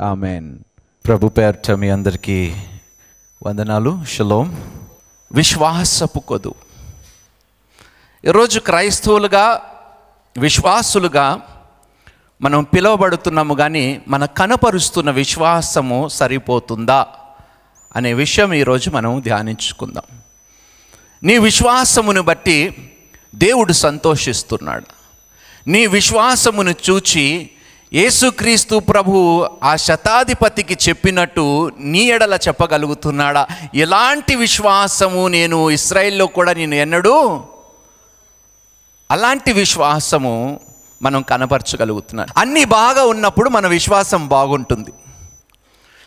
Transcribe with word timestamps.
Amen. 0.00 0.58
ప్రభు 1.06 1.28
పేరట 1.28 1.70
మీ 1.70 1.88
అందరికీ 1.88 2.54
వందనాలు. 3.46 4.04
షలోం. 4.04 4.72
విశ్వాసపు 5.32 6.18
కొదు 6.18 6.54
ఈరోజు 8.24 8.60
క్రైస్తవులుగా 8.60 9.62
విశ్వాసులుగా 10.38 11.40
మనం 12.42 12.62
పిలువబడుతున్నాము 12.62 13.54
కానీ 13.54 14.02
మన 14.08 14.24
కనపరుస్తున్న 14.24 15.10
విశ్వాసము 15.10 16.08
సరిపోతుందా 16.08 17.06
అనే 17.96 18.12
విషయం 18.12 18.52
ఈరోజు 18.52 18.90
మనం 18.90 19.20
ధ్యానించుకుందాం. 19.20 20.18
నీ 21.22 21.38
విశ్వాసమును 21.38 22.22
బట్టి 22.22 22.90
దేవుడు 23.34 23.72
సంతోషిస్తున్నాడు. 23.72 24.86
నీ 25.70 25.86
విశ్వాసమును 25.86 26.70
చూచి 26.70 27.50
యేసుక్రీస్తు 27.92 28.78
ప్రభు 28.78 29.46
ఆ 29.62 29.76
శతాధిపతికి 29.76 30.78
చెప్పినట్టు 30.88 31.70
నీ 31.80 31.98
ఎడల 31.98 32.38
చెప్పగలుగుతున్నాడా? 32.48 33.46
ఎలాంటి 33.74 34.34
విశ్వాసము 34.34 35.28
నేను 35.28 35.70
ఇస్రాయిల్లో 35.70 36.26
కూడా 36.26 36.52
నేను 36.52 36.74
ఎన్నడూ 36.74 37.40
అలాంటి 39.10 39.52
విశ్వాసము 39.52 40.60
మనం 41.02 41.22
కనపరచగలుగుతున్నాం. 41.22 42.26
అన్నీ 42.36 42.64
బాగా 42.64 43.04
ఉన్నప్పుడు 43.04 43.48
మన 43.48 43.66
విశ్వాసం 43.66 44.28
బాగుంటుంది. 44.28 44.90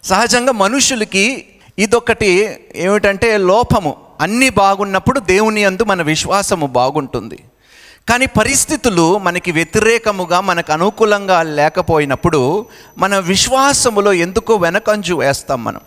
సహజంగా 0.03 0.51
మనుషులకి 0.51 1.45
ఇదొకటి 1.79 2.59
ఏమిటంటే 2.75 3.37
లోపము. 3.37 3.95
అన్నీ 4.21 4.49
బాగున్నప్పుడు 4.49 5.19
దేవుని 5.19 5.63
అందు 5.63 5.83
మన 5.83 6.01
విశ్వాసము 6.01 6.65
బాగుంటుంది. 6.65 7.39
కానీ 8.09 8.25
పరిస్థితులు 8.25 9.17
మనకి 9.17 9.51
వ్యతిరేకముగా 9.51 10.41
మనకు 10.41 10.73
అనుకూలంగా 10.73 11.43
లేకపోయినప్పుడు 11.43 12.65
మన 12.97 13.17
విశ్వాసములో 13.17 14.13
ఎందుకో 14.13 14.55
వెనకంజు 14.55 15.13
వేస్తాం 15.13 15.63
మనం. 15.63 15.79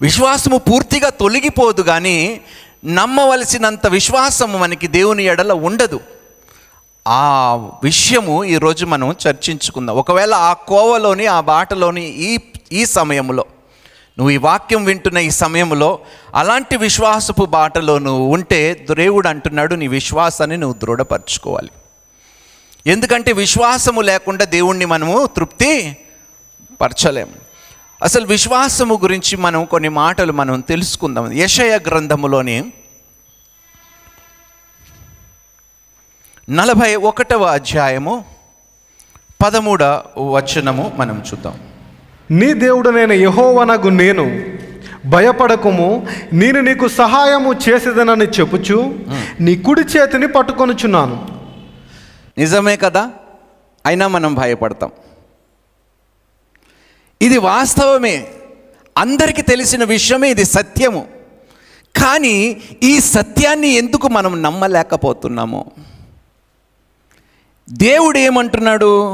విశ్వాసము 0.00 0.58
పూర్తిగా 0.58 1.08
తొలగిపోదు 1.08 1.82
కానీ 1.82 2.40
నమ్మవలసినంత 2.84 3.86
విశ్వాసము 3.86 4.58
మనకి 4.58 4.86
దేవుని 4.86 5.24
ఎడల 5.24 5.52
ఉండదు. 5.52 6.00
ఆ 7.08 7.54
విషయము 7.84 8.44
ఈరోజు 8.44 8.86
మనం 8.86 9.16
చర్చించుకుందాం. 9.28 9.96
ఒకవేళ 9.96 10.34
ఆ 10.34 10.52
కోవలోని 10.52 11.26
ఆ 11.26 11.40
బాటలోని 11.40 12.04
ఈ 12.04 12.38
ఈ 12.72 12.84
సమయంలో 12.84 13.44
నువ్వు 14.18 14.30
ఈ 14.30 14.36
వాక్యం 14.36 14.84
వింటున్న 14.84 15.18
ఈ 15.18 15.30
సమయంలో 15.30 15.98
అలాంటి 16.34 16.76
విశ్వాసపు 16.76 17.44
బాటలో 17.44 17.98
నువ్వు 17.98 18.34
ఉంటే 18.34 18.86
దేవుడు 18.90 19.28
అంటున్నాడు 19.28 19.74
నీ 19.74 19.86
విశ్వాసాన్ని 19.86 20.56
నువ్వు 20.56 20.78
దృఢపరచుకోవాలి. 20.78 21.70
ఎందుకంటే 22.86 23.32
విశ్వాసము 23.32 24.00
లేకుండా 24.00 24.44
దేవుణ్ణి 24.44 24.84
మనము 24.84 25.26
తృప్తి 25.26 25.96
పరచలేము. 26.80 27.32
అసలు 28.02 28.26
విశ్వాసము 28.26 28.94
గురించి 29.02 29.36
మనం 29.36 29.64
కొన్ని 29.64 29.88
మాటలు 29.88 30.32
మనం 30.32 30.60
తెలుసుకుందాం. 30.60 31.32
యశయ 31.32 31.78
గ్రంథములోని 31.86 32.72
నలభై 36.50 36.96
ఒకటవ 36.96 37.44
అధ్యాయము 37.44 38.24
పదమూడవ 39.44 40.02
వచనము 40.18 40.92
మనం 40.96 41.24
చూద్దాం. 41.32 41.73
నీ 42.30 42.54
దేవుడనైన 42.54 43.12
యహోవనగు 43.12 43.88
నేను. 43.88 44.54
భయపడకము 45.08 46.06
నేను 46.32 46.60
నీకు 46.60 46.88
సహాయము 46.88 47.52
చేసేదనని 47.52 48.24
చెప్పుచు 48.24 48.98
నీ 49.40 49.56
కుడి 49.56 49.80
చేతిని 49.80 50.28
పట్టుకొనుచున్నాను. 50.28 51.28
నిజమే 52.38 52.76
కదా? 52.76 53.10
అయినా 53.86 54.08
మనం 54.08 54.34
భయపడతాం. 54.34 54.90
ఇది 57.22 57.38
వాస్తవమే. 57.38 58.26
అందరికీ 58.98 59.42
తెలిసిన 59.42 59.84
విషయమే 59.84 60.30
ఇది 60.30 60.44
సత్యము. 60.44 61.06
కానీ 61.96 62.62
ఈ 62.82 63.00
సత్యాన్ని 63.00 63.68
ఎందుకు 63.68 64.08
మనం 64.08 64.42
నమ్మలేకపోతున్నాము? 64.42 65.70
దేవుడు 67.70 68.18
ఏమంటున్నాడు? 68.18 69.10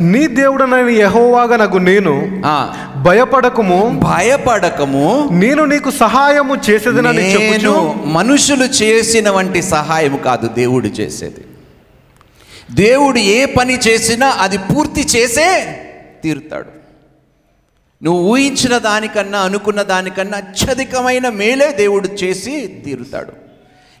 నీ 0.00 0.26
దేవుడనైన 0.26 0.88
యహోవాగనగు 0.88 1.78
నేను 1.78 2.42
ఆ, 2.44 2.74
భయపడకము. 3.06 4.00
భయపడకము. 4.04 5.28
నేను 5.32 5.64
నీకు 5.64 5.90
సహాయము 5.90 6.56
చేసేదనని 6.70 7.22
నేను 7.22 8.02
మనుషులు 8.06 8.64
చేసిన 8.64 9.30
వంటి 9.30 9.62
సహాయం 9.62 10.16
కాదు 10.16 10.48
దేవుడు 10.48 10.86
చేసేది. 10.86 11.44
దేవుడు 12.70 13.18
ఏ 13.18 13.44
పని 13.44 13.74
చేసినా 13.74 14.28
అది 14.28 14.58
పూర్తి 14.58 15.00
చేసే 15.00 15.76
తీరుతాడు. 16.22 16.68
నువ్వు 18.04 18.22
ఊహించిన 18.22 18.78
దానికన్నా 18.78 19.38
అనుకున్న 19.40 19.82
దానికన్నా 19.82 20.38
అత్యధికమైన 20.38 21.28
మేలే 21.28 21.72
దేవుడు 21.72 22.08
చేసి 22.08 22.82
తీరుతాడు. 22.84 23.32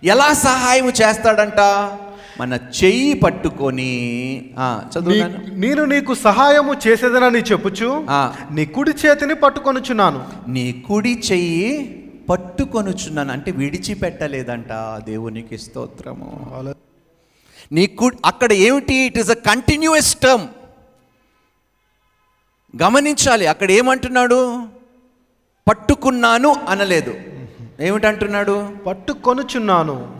ఎలా 0.04 0.32
సహాయం 0.32 0.88
చేస్తాడంట? 0.88 1.60
మన 2.40 2.54
చెయ్యి 2.54 3.14
పట్టుకొని 3.14 3.90
నేను 5.52 5.84
నీకు 5.84 6.14
సహాయము 6.14 6.74
చేసేదనని 6.86 7.38
చెప్పుచు. 7.38 8.06
నీ 8.54 8.66
కుడి 8.66 8.90
చేతిని 8.90 9.34
పట్టుకొనుచున్నాను. 9.34 10.28
నీ 10.48 10.84
కుడి 10.86 11.22
చెయ్యి 11.32 11.96
పట్టుకొనుచున్నాను. 12.30 13.32
అంటే 13.32 13.50
విడిచిపెట్టలేదంట 13.50 14.68
దేవునికి 15.04 15.58
స్తోత్రము. 15.58 16.74
నీ 17.72 17.86
కుడి 17.86 18.16
అక్కడ 18.24 18.52
ఏమిటి? 18.52 18.94
It 18.94 19.18
is 19.18 19.30
a 19.30 19.34
continuous 19.34 20.14
term 20.14 20.48
గమనించాలి 22.82 23.46
అక్కడ 23.46 23.70
ఏమంటున్నాడు? 23.70 24.62
పట్టుకున్నాను 25.68 26.54
అనలేదు. 26.68 27.14
ఏమిటంటున్నాడు? 27.80 28.70
పట్టుకొనుచున్నాను. 28.86 30.19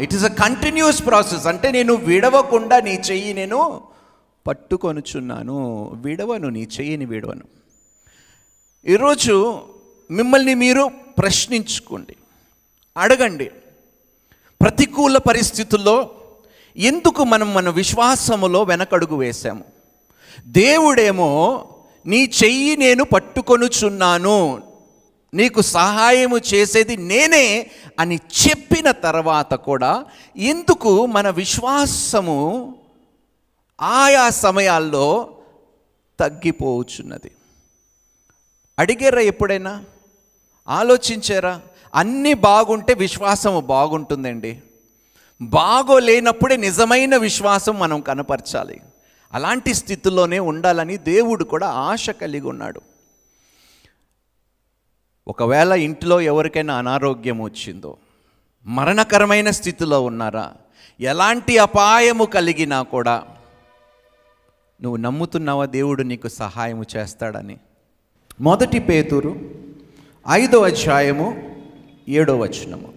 It 0.00 0.14
is 0.14 0.24
a 0.24 0.28
continuous 0.28 1.06
process 1.06 1.46
అంటే 1.46 1.72
నేను 1.72 1.94
విడవకుండా 1.94 2.80
నీ 2.80 2.94
చెయ్యి 2.94 3.34
నేను 3.34 3.82
పట్టుకొనుచున్నాను. 4.46 5.90
విడవను 5.94 6.48
నీ 6.48 6.68
చెయ్యిని 6.80 7.04
విడవను. 7.04 7.42
ఈరోజు 8.86 9.60
మిమ్మల్ని 10.10 10.54
మీరు 10.54 10.90
ప్రశ్నించుకోండి. 11.18 12.16
అడగండి. 12.96 13.50
ప్రతికూల 14.62 15.18
పరిస్థితుల్లో 15.18 16.10
ఎందుకు 16.76 17.24
మనం 17.24 17.54
మన 17.54 17.68
విశ్వాసములో 17.68 18.62
వెనకడుగు 18.62 19.16
వేశాము? 19.16 19.64
దేవుడేమో 20.46 21.66
నీ 22.06 22.30
చెయ్యి 22.44 22.76
నేను 22.76 23.04
పట్టుకొనుచున్నాను. 23.04 24.62
నీకు 25.34 25.60
సహాయము 25.60 26.38
చేసేది 26.38 26.96
నేనే 26.96 27.70
అని 28.00 28.16
చెప్పిన 28.16 28.90
తర్వాత 28.90 29.54
కూడా 29.54 30.04
ఎందుకు 30.36 31.06
మన 31.06 31.30
విశ్వాసము 31.30 32.74
ఆయా 33.80 34.30
సమయాల్లో 34.30 35.30
తగ్గిపోవచ్చున్నది 36.20 37.30
అడిగారా 38.78 39.20
ఎప్పుడైనా? 39.20 39.84
ఆలోచించారా? 40.68 41.60
అన్నీ 41.94 42.34
బాగుంటే 42.34 42.94
విశ్వాసము 42.94 43.60
బాగుంటుందండి. 43.60 44.62
బాగోలేనప్పుడే 45.42 46.56
నిజమైన 46.56 47.16
విశ్వాసం 47.16 47.78
మనం 47.78 48.00
కనపరచాలి. 48.00 48.80
అలాంటి 49.32 49.74
స్థితిలోనే 49.74 50.38
ఉండాలని 50.38 50.96
దేవుడు 50.96 51.44
కూడా 51.44 51.68
ఆశ 51.68 52.10
కలిగి 52.10 52.46
ఉన్నాడు. 52.46 52.80
ఒకవేళ 55.32 55.72
ఇంట్లో 55.72 56.20
ఎవరికైనా 56.20 56.74
అనారోగ్యం 56.74 57.40
వచ్చిందో 57.40 57.96
మరణకరమైన 58.66 59.50
స్థితిలో 59.50 59.98
ఉన్నారా 60.04 60.52
ఎలాంటి 61.00 61.58
అపాయము 61.58 62.24
కలిగినా 62.24 62.82
కూడా 62.82 63.22
నువ్వు 64.82 64.96
నమ్ముతున్నావా 64.96 65.64
దేవుడు 65.64 66.02
నీకు 66.02 66.28
సహాయము 66.28 66.84
చేస్తాడని? 66.96 67.56
మొదటి 68.40 68.78
పేతురు 68.78 69.32
ఐదో 70.30 70.58
అధ్యాయము 70.62 71.28
ఏడో 72.08 72.38
వచనము. 72.38 72.92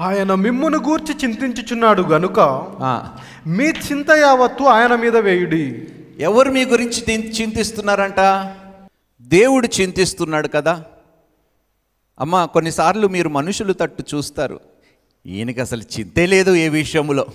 ఆయన 0.00 0.34
మిమ్మును 0.34 0.78
గూర్చి 0.78 1.14
చింతించుచున్నాడు 1.24 2.02
గనుక 2.02 2.40
మీ 3.46 3.64
చింత 3.64 4.10
యావత్తు 4.10 4.64
ఆయన 4.64 4.94
మీద 4.94 5.16
వేయుడి. 5.16 5.88
ఎవరు 6.18 6.50
మీ 6.50 6.64
గురించి 6.64 7.00
చింతిస్తున్నారంట? 7.40 8.20
దేవుడు 9.22 9.68
చింతిస్తున్నాడు 9.80 10.48
కదా. 10.48 10.84
అమ్మ 12.20 12.44
కొన్నిసార్లు 12.44 13.08
మీరు 13.08 13.28
మనుషులు 13.28 13.72
తట్టు 13.72 14.04
చూస్తారు. 14.14 14.60
ఈయనకి 15.26 15.60
అసలు 15.60 15.82
చింతే 15.82 16.26
లేదు 16.26 16.54
ఏ 16.54 16.68
విషయంలో. 16.68 17.26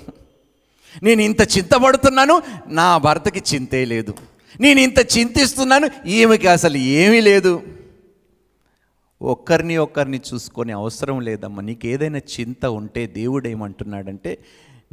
నేను 1.03 1.21
ఇంత 1.21 1.57
చింతపడుతున్నాను 1.57 2.41
నా 2.68 2.97
భర్తకి 2.97 3.56
చింతే 3.56 3.85
లేదు. 3.85 4.13
నేను 4.59 4.80
ఇంత 4.80 5.18
చింతిస్తున్నాను 5.18 6.07
ఈమెకి 6.07 6.47
అసలు 6.47 6.77
ఏమీ 6.77 7.21
లేదు. 7.21 7.62
ఒక్కరిని 9.21 9.77
ఒక్కరిని 9.77 10.21
చూసుకొని 10.33 10.71
అవసరం 10.71 11.19
లేదమ్మా. 11.19 11.62
నీకు 11.62 11.88
ఏదైనా 11.88 12.18
చింత 12.18 12.65
ఉంటే 12.65 13.07
దేవుడు 13.07 13.47
ఏమంటున్నాడంటే 13.47 14.38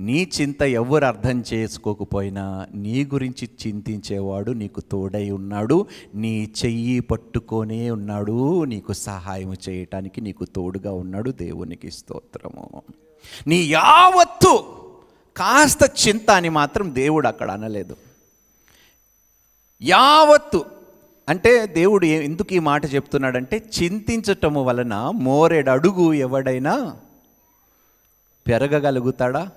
నీ 0.01 0.31
చింత 0.41 0.63
ఎవరు 0.63 1.05
అర్థం 1.05 1.45
చేసుకోకపోయినా 1.53 2.67
నీ 2.75 3.05
గురించి 3.05 3.49
చింతించేవాడు 3.67 4.51
నీకు 4.51 4.81
తోడై 4.81 5.31
ఉన్నాడు 5.31 5.87
నీ 6.15 6.53
చెయ్యి 6.65 7.01
పట్టుకొనే 7.01 7.91
ఉన్నాడు 7.91 8.65
నీకు 8.65 8.93
సహాయం 8.93 9.57
చేయటానికి 9.69 10.21
నీకు 10.21 10.45
తోడుగా 10.45 10.93
ఉన్నాడు 10.93 11.31
దేవునికి 11.31 11.91
స్తోత్రము. 11.91 12.83
నీ 13.47 13.63
యావత్తు 13.63 14.65
కాస్త 15.37 16.09
చింత 16.09 16.31
అని 16.31 16.49
మాత్రం 16.49 16.95
దేవుడు 16.95 17.29
అక్కడ 17.29 17.51
అనలేదు. 17.51 17.97
యావత్తు 19.83 20.65
అంటే 21.29 21.67
దేవుడు 21.67 22.07
ఎందుకు 22.07 22.55
ఈ 22.55 22.59
మాట 22.59 22.95
చెప్తున్నాడంటే 22.95 23.63
చింతించటము 23.83 24.63
వలన 24.65 25.11
మోరెడు 25.15 25.71
అడుగు 25.71 26.13
ఎవడైనా 26.13 26.97
పెరగగలుగుతాడా? 28.47 29.51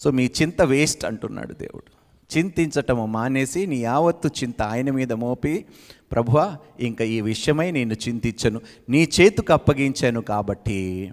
సో 0.00 0.10
మీ 0.10 0.30
చింత 0.42 0.62
వేస్ట్ 0.62 1.04
అంటున్నాడు 1.04 1.52
దేవుడు. 1.52 2.00
చింతించటము 2.38 3.06
మానేసి 3.06 3.66
నీ 3.66 3.76
యావత్తు 3.76 4.28
చింత 4.28 4.62
ఆయన 4.62 4.90
మీద 4.90 5.12
మోపి 5.12 5.64
ప్రభువా 6.12 6.56
ఇంకా 6.80 7.04
ఈ 7.04 7.20
విషయమై 7.20 7.70
నేను 7.70 7.94
చింతించను. 7.94 8.60
నీ 8.88 9.08
చేతుకు 9.20 9.52
అప్పగించాను 9.52 10.20
కాబట్టి 10.20 11.12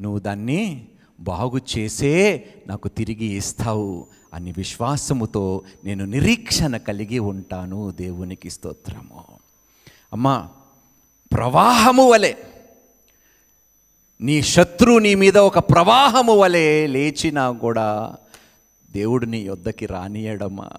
నువ్వు 0.00 0.18
దాన్ని 0.18 0.88
బాగు 1.20 1.60
చేసే 1.78 2.46
నాకు 2.66 2.88
తిరిగి 2.88 3.26
ఇస్తావు 3.26 4.06
అని 4.34 4.54
విశ్వాసముతో 4.56 5.62
నేను 5.84 6.04
నిరీక్షణ 6.04 6.76
కలిగి 6.76 7.18
ఉంటాను 7.18 7.90
దేవునికి 7.90 8.50
స్తోత్రము. 8.50 9.24
అమ్మా 10.12 10.48
ప్రవాహము 11.32 12.10
వలె 12.10 12.34
నీ 14.22 14.42
శత్రువు 14.42 14.98
నీ 14.98 15.14
మీద 15.14 15.38
ఒక 15.38 15.58
ప్రవాహము 15.58 16.36
వలె 16.38 16.86
లేచినా 16.86 17.50
కూడా 17.50 18.16
దేవుడు 18.90 19.26
నీ 19.26 19.40
యొద్దకి 19.40 19.86
రానియడమా? 19.86 20.70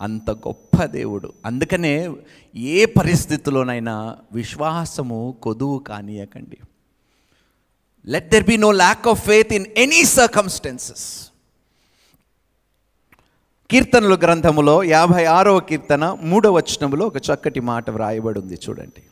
అంత 0.00 0.30
గొప్ప 0.30 0.84
దేవుడు. 0.84 1.32
అందుకనే 1.44 2.14
ఏ 2.56 2.84
పరిస్థితిలోనైనా 2.84 4.16
విశ్వాసము 4.32 5.36
కొదువు 5.42 5.78
కానియకండి. 5.78 6.56
Let 8.06 8.28
there 8.28 8.44
be 8.44 8.56
no 8.56 8.72
lack 8.72 9.08
of 9.08 9.24
faith 9.24 9.52
in 9.52 9.66
any 9.76 10.04
circumstances 10.04 11.28
కీర్తనలు 13.70 14.14
గ్రంథములో 14.14 14.84
యాభై 14.84 15.24
ఆరవ 15.24 15.60
కీర్తన 15.60 16.16
మూడవ 16.22 16.56
వచనములో 16.56 17.06
ఒక 17.06 17.16
చక్కటి 17.16 17.60
మాట 17.60 17.90
వ్రాయబడి 17.90 18.40
ఉంది. 18.40 18.58
చూడండి. 18.68 19.02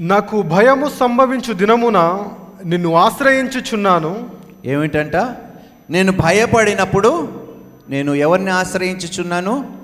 నాకు 0.00 0.42
భయము 0.42 0.88
సంభవించు 0.88 1.52
దినమున 1.52 2.28
నిన్ను 2.64 2.94
ఆశ్రయించుచున్నాను. 2.94 4.36
ఏమిటంట? 4.64 5.16
నేను 5.90 6.12
భయపడినప్పుడు 6.12 7.28
నేను 7.88 8.14
ఎవరిని 8.14 8.50
ఆశ్రయించుచున్నాను? 8.50 9.80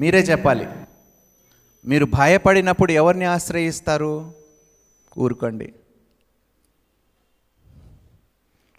మీరే 0.00 0.20
చెప్పాలి. 0.20 0.68
మీరు 1.84 2.04
భయపడినప్పుడు 2.04 2.92
ఎవరిని 2.92 3.24
ఆశ్రయిస్తారు? 3.24 4.32
ఊరుకోండి. 5.18 5.72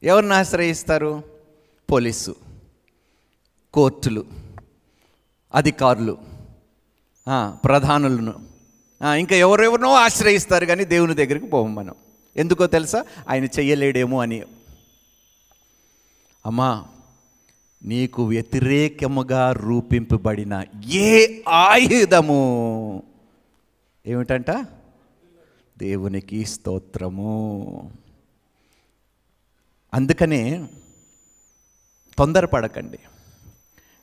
ఎవరిని 0.04 0.34
ఆశ్రయిస్తారు? 0.34 1.24
పోలీసు 1.92 2.36
కోర్టులు 3.74 4.26
అధికారులు 5.56 6.18
ప్రధానులను. 7.66 8.51
ఇంకా 9.04 9.36
ఎవరెవరినో 9.36 9.94
ఆశ్రయిస్తారు 9.94 10.66
కానీ 10.66 10.86
దేవుని 10.86 11.16
దగ్గరికి 11.16 11.46
పోము 11.46 11.74
మనం. 11.74 11.96
ఎందుకో 12.38 12.68
తెలుసా? 12.68 13.06
ఆయన 13.30 13.46
చెయ్యలేడేమో 13.46 14.22
అని. 14.22 14.44
అమ్మా 16.46 16.86
నీకు 17.84 18.24
వ్యతిరేకముగా 18.24 19.52
రూపింపబడిన 19.52 20.66
ఏ 20.90 21.42
ఆయుధము? 21.50 23.04
ఏమిటంట? 24.08 24.52
దేవునికి 25.78 26.46
స్తోత్రము. 26.46 27.92
అందుకనే 29.94 30.68
తొందరపడకండి. 32.18 33.00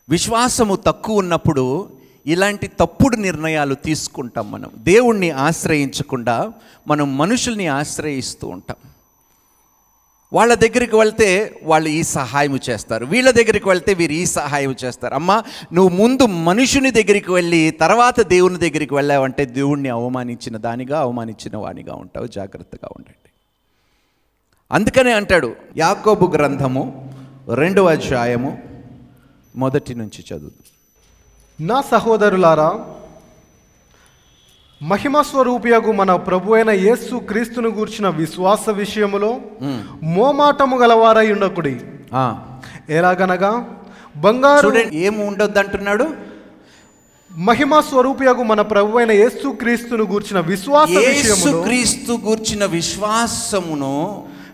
విశ్వాసము 0.08 0.76
తక్కువ 0.76 1.18
ఉన్నప్పుడు 1.18 1.98
ఇలాంటి 2.26 2.66
తప్పుడు 2.66 3.16
నిర్ణయాలు 3.16 3.74
తీసుకుంటాం 3.74 4.50
మనం. 4.50 4.70
దేవుణ్ణి 4.78 5.30
ఆశ్రయించకుండా 5.30 6.52
మనం 6.88 7.18
మనుషుల్ని 7.18 7.66
ఆశ్రయిస్తూ 7.66 8.48
ఉంటాం. 8.48 8.76
వాళ్ళ 10.32 10.54
దగ్గరికి 10.54 10.96
వెళ్తే 10.96 11.60
వాళ్ళు 11.62 11.88
ఈ 11.88 12.02
సహాయం 12.02 12.60
చేస్తారు. 12.70 13.06
వీళ్ళ 13.06 13.30
దగ్గరికి 13.30 13.68
వెళ్తే 13.68 13.94
వీరు 13.94 14.12
ఈ 14.12 14.26
సహాయం 14.26 14.76
చేస్తారు. 14.84 15.14
అమ్మా 15.14 15.44
నువ్వు 15.72 15.96
ముందు 15.96 16.26
మనుషుని 16.26 16.90
దగ్గరికి 16.90 17.32
వెళ్ళి 17.32 17.70
తర్వాత 17.70 18.20
దేవుని 18.20 18.58
దగ్గరికి 18.58 18.94
వెళ్ళావంటే 18.94 19.44
దేవుణ్ణి 19.44 19.88
అవమానించిన 19.88 20.56
దానిగా 20.56 21.00
అవమానించిన 21.00 21.56
వానిగా 21.56 21.94
ఉంటావు. 21.94 22.26
జాగ్రత్తగా 22.26 22.88
ఉండండి. 22.96 23.30
అందుకనే 24.72 25.12
అంటాడు 25.12 25.56
యాకోబు 25.76 26.26
గ్రంథము 26.26 27.14
రెండవ 27.54 27.88
అధ్యాయము 27.88 28.58
మొదటి 29.56 29.94
నుంచి 29.94 30.24
చదువు. 30.34 30.77
నా 31.58 31.78
సహోదరులారా 31.88 32.70
మహిమ 34.80 35.22
స్వరూపియగు 35.22 35.92
మన 35.92 36.16
ప్రభు 36.26 36.54
అయిన 36.54 36.70
యేసు 36.80 37.16
క్రీస్తును 37.28 37.68
గూర్చిన 37.68 38.08
విశ్వాస 38.16 38.70
విషయములో 38.76 39.30
మోమాటము 40.08 40.76
గలవారై 40.78 41.32
ఉండకుడి. 41.32 41.72
ఎలాగనగా 42.90 43.50
బంగారు 44.16 44.70
ఏమి 45.00 45.20
ఉండొద్దు 45.24 45.58
అంటున్నాడు 45.58 46.06
మహిమ 47.30 47.80
స్వరూపియగు 47.80 48.42
మన 48.42 48.60
ప్రభు 48.68 48.98
అయిన 48.98 49.12
యేసు 49.14 49.48
క్రీస్తును 49.60 50.04
గూర్చిన 50.04 50.40
విశ్వాస 50.46 50.88
విషయములో 51.10 51.58
క్రీస్తు 51.62 52.12
గూర్చిన 52.24 52.64
విశ్వాసమును 52.72 53.94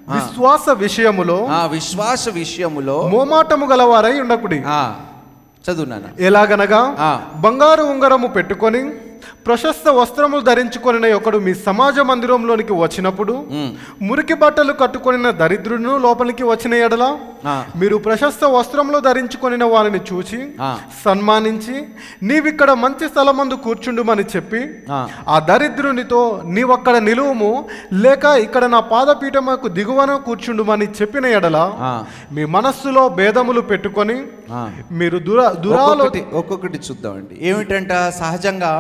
విశ్వాస 0.08 0.68
విషయములో 0.78 1.37
ఆ 1.52 1.66
విశ్వాస 1.68 2.28
విషయములో 2.34 2.96
మోమాటము 3.08 3.66
గలవారై 3.66 4.20
ఉండకుడి. 4.20 4.58
ఆ, 4.70 4.80
చదువు 5.64 5.87
నాన్న 5.87 6.06
ఎలాగనగా. 6.28 6.80
బంగారు 7.44 7.85
ఉంగరము 7.92 8.28
పెట్టుకొని 8.28 8.83
ప్రశస్త 9.46 9.88
వస్త్రములు 9.90 10.40
ధరించుకొనిన 10.40 11.14
ఒకడు 11.14 11.38
మీ 11.38 11.54
సమాజ 11.64 12.00
మందిరంలోనికి 12.00 12.72
వచ్చినప్పుడు 12.72 13.34
మురికి 14.02 14.34
బట్టలు 14.34 14.72
కట్టుకొనిన 14.72 15.30
దరిద్రుడును 15.30 15.98
లోపలికి 15.98 16.44
వచ్చిన 16.44 16.74
ఎడల. 16.74 17.04
మీరు 17.76 17.96
ప్రశస్త 17.96 18.44
వస్త్రములు 18.44 18.98
ధరించుకొనిన 19.00 19.64
వారిని 19.64 20.00
చూచి. 20.00 20.38
సన్మానించి 21.04 21.76
నీవిక్కడ 22.22 22.72
మంచి 22.72 23.08
స్థలమందు 23.08 23.54
కూర్చుండుమని 23.56 24.24
చెప్పి 24.36 24.60
ఆ. 25.28 25.38
దరిద్రునితో 25.38 26.22
నీవక్కడ 26.46 26.96
నిలువుము 27.02 27.52
లేక 27.92 28.24
ఇక్కడ 28.40 28.64
నా 28.66 28.80
పాదపీఠముకు 28.80 29.68
దిగువన 29.68 30.16
కూర్చుండుమని 30.26 30.88
చెప్పిన 31.02 31.26
ఎడల. 31.34 31.58
మీ 32.32 32.44
మనస్సులో 32.44 33.08
భేదములు 33.08 33.60
పెట్టుకొని. 33.60 34.18
మీరు 34.92 35.18
దురా 35.20 35.52
దురాలో 35.60 36.04
ఒక్కొక్కటి 36.32 36.78
చూద్దామండి 36.78 37.34
ఏమిటంట 37.42 37.92
సహజంగా 38.18 38.74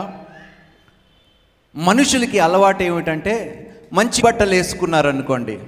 మనుషులకి 1.76 2.38
అలవాటు 2.38 2.82
ఏమిటంటే 2.82 3.60
మంచి 3.92 4.22
బట్టలు 4.22 4.50
వేసుకున్నారనుకోండి. 4.50 5.58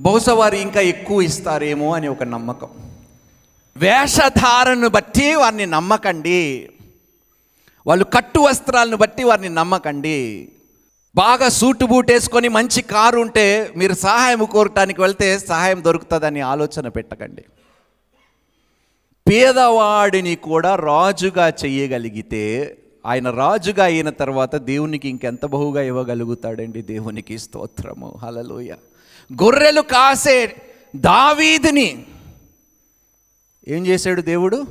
బహుశా 0.00 0.34
వారు 0.34 0.54
ఇంకా 0.54 0.80
ఎక్కువ 0.80 1.22
ఇస్తారేమో 1.22 1.94
అని 1.94 2.08
ఒక 2.08 2.22
నమ్మకం. 2.22 2.68
వేషధారను 3.76 4.88
బట్టి 4.88 5.34
వారిని 5.34 5.66
నమ్మకండి. 5.66 6.70
వాళ్ళు 7.86 8.04
కట్టు 8.04 8.40
వస్త్రాలను 8.40 8.96
బట్టి 8.96 9.24
వారిని 9.24 9.48
నమ్మకండి. 9.48 10.48
బాగా 11.16 11.48
సూటు 11.48 11.84
బూట్ 11.84 12.10
వేసుకొని 12.10 12.48
మంచి 12.48 12.82
కారు 12.82 13.20
ఉంటే 13.20 13.72
మీరు 13.76 13.94
సహాయం 13.94 14.44
కోరటానికి 14.44 15.00
వెళ్తే 15.00 15.38
సహాయం 15.38 15.84
దొరుకుతుందని 15.84 16.40
ఆలోచన 16.40 16.88
పెట్టకండి. 16.88 17.44
పేదవాడిని 19.30 20.34
కూడా 20.34 20.76
రాజుగా 20.76 21.48
చెయ్యగలిగితే 21.48 22.76
ఆయన 23.06 23.30
రాజుగా 23.30 23.84
అయిన 23.84 24.10
తర్వాత 24.10 24.56
దేవునికి 24.56 25.08
ఇంకెంత 25.08 25.46
బహుగా 25.46 25.82
ఇవ్వగలుగుతాడండి? 25.82 26.82
దేవునికి 26.82 27.38
స్తోత్రము. 27.38 28.18
హలలోయ 28.22 28.74
గొర్రెలు 29.32 29.80
కాసే 29.80 30.56
దావీదిని 30.96 32.06
ఏం 33.68 33.86
చేశాడు 33.86 34.20
దేవుడు? 34.20 34.66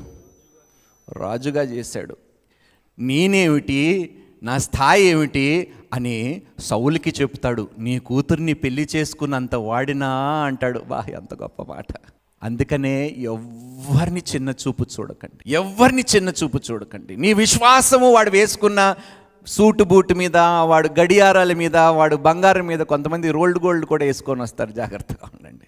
రాజుగా 1.09 1.61
చేశాడు. 1.63 2.17
నేనేమిటి? 2.99 4.15
నా 4.43 4.57
స్థాయి 4.57 5.03
ఏమిటి? 5.03 5.73
అని 5.93 6.41
సౌలుకి 6.59 7.13
చెప్తాడు. 7.21 7.67
నీ 7.79 7.99
కూతుర్ని 7.99 8.53
పెళ్ళి 8.53 8.89
చేసుకున్నంత 8.95 9.55
వాడినా 9.55 10.09
అంటాడు. 10.43 10.79
బా 10.79 11.05
ఎంత 11.09 11.33
గొప్ప 11.33 11.63
మాట. 11.63 12.14
అందుకనే 12.45 13.15
ఎవరిని 13.17 14.21
చిన్న 14.35 14.49
చూపు 14.49 14.83
చూడకండి. 14.83 15.51
ఎవరిని 15.51 16.03
చిన్న 16.15 16.29
చూపు 16.29 16.59
చూడకండి. 16.71 17.15
నీ 17.15 17.33
విశ్వాసము 17.33 18.11
వాడు 18.11 18.29
వేసుకున్న 18.29 18.95
సూటు 19.47 19.83
బూట్ 19.83 20.13
మీద 20.13 20.37
వాడు 20.37 20.89
గడియారాల 20.99 21.53
మీద 21.53 21.77
వాడు 21.77 22.15
బంగారం 22.15 22.67
మీద 22.67 22.79
కొంతమంది 22.79 23.31
రోల్డ్ 23.31 23.59
గోల్డ్ 23.63 23.85
కూడా 23.85 24.05
వేసుకొని 24.05 24.41
వస్తారు. 24.41 24.71
జాగ్రత్తగా 24.71 25.29
ఉండండి. 25.33 25.67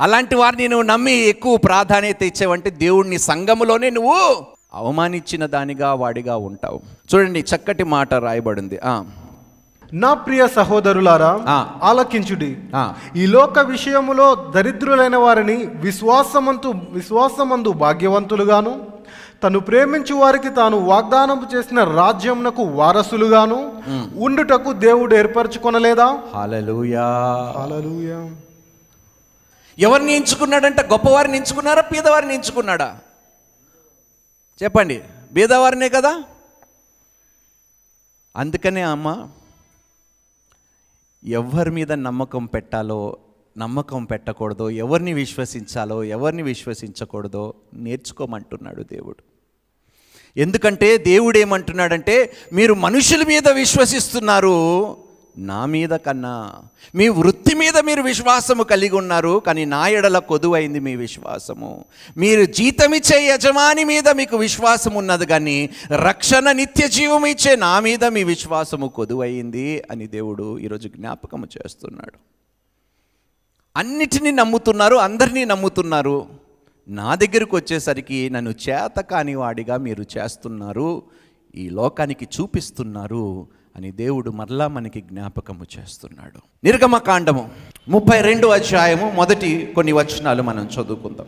అలాంటి 0.00 0.34
వారిని 0.34 0.68
నువ్వు 0.68 0.86
నమ్మి 0.86 1.12
ఎక్కువ 1.12 1.56
ప్రాధాన్యత 1.56 2.22
ఇచ్చేవంటే 2.22 2.70
దేవుడిని 2.70 3.18
సంఘములోనే 3.18 3.90
నువ్వు 3.90 4.46
అవమానించిన 4.74 5.46
దానిగా 5.46 5.94
వాడిగా 5.94 6.36
ఉంటావు. 6.36 6.80
చూడండి 7.14 7.40
చక్కటి 7.40 7.84
మాట 7.84 8.14
రాయబడింది. 8.14 8.78
నా 9.92 10.14
ప్రియ 10.14 10.48
సహోదరులారా. 10.48 11.40
ఆలకించుడి. 11.82 12.58
ఈ 13.16 13.26
లోక 13.26 13.58
విషయములో 13.58 14.34
దరిద్రులైన 14.34 15.16
వారిని 15.16 15.56
విశ్వాసమంతు 15.56 16.74
విశ్వాసమందు 16.90 17.72
భాగ్యవంతులుగాను 17.72 18.86
తను 19.42 19.60
ప్రేమించు 19.60 20.14
వారికి 20.14 20.48
తాను 20.48 20.76
వాగ్దానం 20.78 21.48
చేసిన 21.56 21.84
రాజ్యమునకు 21.84 22.62
వారసులుగాను 22.62 23.82
ఉండుటకు 24.16 24.72
దేవుడు 24.72 25.14
ఏర్పరచుకొనలేదా? 25.14 26.18
ఎవరిని 29.78 30.12
ఎంచుకున్నాడంటే? 30.12 30.82
గొప్పవారిని 30.82 31.36
ఎంచుకున్నారా? 31.36 31.82
పేదవారిని 31.82 32.34
ఎంచుకున్నాడా? 32.34 32.98
చెప్పండి. 34.62 35.02
బీదవారినే 35.32 35.88
కదా? 35.88 36.22
అందుకనే 38.36 38.82
అమ్మ 38.82 39.26
ఎవరి 41.26 41.70
మీద 41.70 41.92
నమ్మకం 41.92 42.46
పెట్టాలో 42.46 43.16
నమ్మకం 43.58 44.04
పెట్టకూడదో 44.04 44.70
ఎవరిని 44.70 45.12
విశ్వసించాలో 45.12 46.04
ఎవరిని 46.04 46.42
విశ్వసించకూడదో 46.42 47.54
నేర్చుకోమంటున్నాడు 47.74 48.82
దేవుడు. 48.82 49.16
ఎందుకంటే 50.36 50.98
దేవుడు 50.98 51.38
ఏమంటున్నాడంటే 51.38 52.32
మీరు 52.52 52.74
మనుషుల 52.74 53.24
మీద 53.26 53.48
విశ్వసిస్తున్నారు 53.48 54.96
నా 55.38 55.66
మీద 55.66 55.88
కన్నా. 55.88 56.52
మీ 56.94 57.08
వృత్తి 57.08 57.54
మీద 57.54 57.78
మీరు 57.78 58.02
విశ్వాసము 58.02 58.62
కలిగి 58.62 58.96
ఉన్నారు 58.96 59.42
కానీ 59.46 59.64
నా 59.64 59.88
ఎడల 59.88 60.18
కొదువైంది 60.18 60.80
మీ 60.80 60.96
విశ్వాసము. 60.96 61.84
మీరు 62.16 62.44
జీతమిచ్చే 62.44 63.26
యజమాని 63.26 63.84
మీద 63.84 64.08
మీకు 64.08 64.36
విశ్వాసం 64.36 64.94
ఉన్నది 64.94 65.26
కానీ 65.26 65.70
రక్షణ 65.92 66.52
నిత్య 66.52 66.88
జీవం 66.88 67.26
ఇచ్చే 67.26 67.56
నా 67.56 67.80
మీద 67.80 68.04
మీ 68.04 68.24
విశ్వాసము 68.24 68.86
కొదువైంది 68.86 69.84
అని 69.90 70.06
దేవుడు 70.06 70.58
ఈరోజు 70.58 70.88
జ్ఞాపకము 70.88 71.46
చేస్తున్నాడు. 71.46 72.18
అన్నిటినీ 73.76 74.30
నమ్ముతున్నారు 74.30 74.96
అందరినీ 74.96 75.44
నమ్ముతున్నారు. 75.44 76.26
నా 76.88 77.14
దగ్గరకు 77.14 77.56
వచ్చేసరికి 77.56 78.30
నన్ను 78.30 78.50
చేత 78.50 79.00
కాని 79.00 79.34
వాడిగా 79.34 79.76
మీరు 79.76 80.04
చేస్తున్నారు 80.18 81.02
ఈ 81.54 81.68
లోకానికి 81.68 82.28
చూపిస్తున్నారు. 82.40 83.46
అని 83.76 83.90
దేవుడు 83.92 84.30
మరలా 84.30 84.68
మనకి 84.68 85.00
జ్ఞాపకము 85.00 85.66
చేస్తున్నాడు. 85.78 86.40
నిర్గమకాండము 86.64 87.48
ముప్పై 87.88 88.20
రెండు 88.20 88.46
అధ్యాయము 88.46 89.10
మొదటి 89.10 89.72
కొన్ని 89.74 89.92
వచనాలు 89.92 90.42
మనం 90.42 90.64
చదువుకుందాం. 90.64 91.26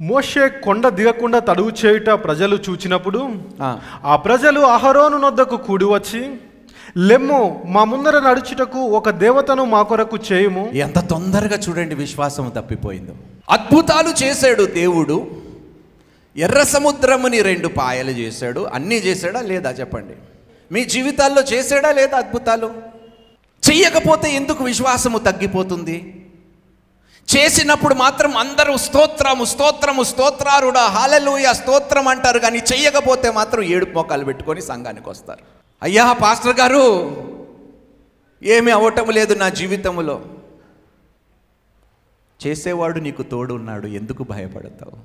మోషే 0.00 0.48
కొండ 0.48 0.88
దిగకుండా 0.88 1.38
తడువు 1.38 1.70
చేయుట 1.70 2.10
ప్రజలు 2.10 2.58
చూచినప్పుడు 2.70 3.28
ఆ. 4.04 4.16
ప్రజలు 4.16 4.60
అహరోను 4.60 5.18
నొద్దకు 5.18 5.56
కూడి 5.56 5.84
వచ్చి 5.84 6.34
లెమ్ము 6.96 7.62
మా 7.66 7.84
ముందర 7.84 8.20
నడుచుటకు 8.20 8.78
ఒక 8.78 9.10
దేవతను 9.10 9.64
మా 9.64 9.82
కొరకు 9.82 10.18
చేయుము. 10.32 10.70
ఎంత 10.74 10.98
తొందరగా 10.98 11.56
చూడండి 11.56 11.94
విశ్వాసం 11.94 12.52
తప్పిపోయిందో. 12.56 13.12
అద్భుతాలు 13.50 14.24
చేశాడు 14.24 14.64
దేవుడు. 14.64 15.30
ఎర్ర 16.36 16.62
సముద్రముని 16.62 17.42
రెండు 17.42 17.68
పాయలు 17.68 18.10
చేశాడు. 18.10 18.60
అన్నీ 18.60 18.94
చేశాడా 18.94 19.40
లేదా 19.40 19.70
చెప్పండి? 19.70 20.12
మీ 20.72 20.84
జీవితాల్లో 20.84 21.42
చేసాడా 21.42 21.90
లేదా 21.92 22.16
అద్భుతాలు? 22.18 22.68
చెయ్యకపోతే 23.62 24.28
ఎందుకు 24.32 24.64
విశ్వాసము 24.64 25.18
తగ్గిపోతుంది? 25.18 25.96
చేసినప్పుడు 27.28 27.94
మాత్రం 27.94 28.36
అందరూ 28.36 28.76
స్తోత్రము 28.76 29.44
స్తోత్రము 29.44 30.02
స్తోత్రారుడా 30.02 30.82
హాలెలూయ 30.86 31.54
స్తోత్రం 31.54 32.08
అంటారు 32.08 32.38
కానీ 32.38 32.58
చెయ్యకపోతే 32.58 33.30
మాత్రం 33.30 33.62
ఏడు 33.62 33.86
మోకాలు 33.94 34.24
పెట్టుకొని 34.24 34.60
సంఘానికి 34.60 35.08
వస్తారు. 35.08 35.42
అయ్యా 35.82 36.12
పాస్టర్ 36.12 36.60
గారు 36.60 36.84
ఏమీ 38.42 38.70
అవ్వటం 38.70 39.10
లేదు 39.10 39.34
నా 39.34 39.48
జీవితంలో 39.48 40.16
చేసేవాడు 42.40 42.98
నీకు 42.98 43.22
తోడున్నాడు 43.22 43.86
ఎందుకు 43.86 44.22
భయపడతావు? 44.24 44.96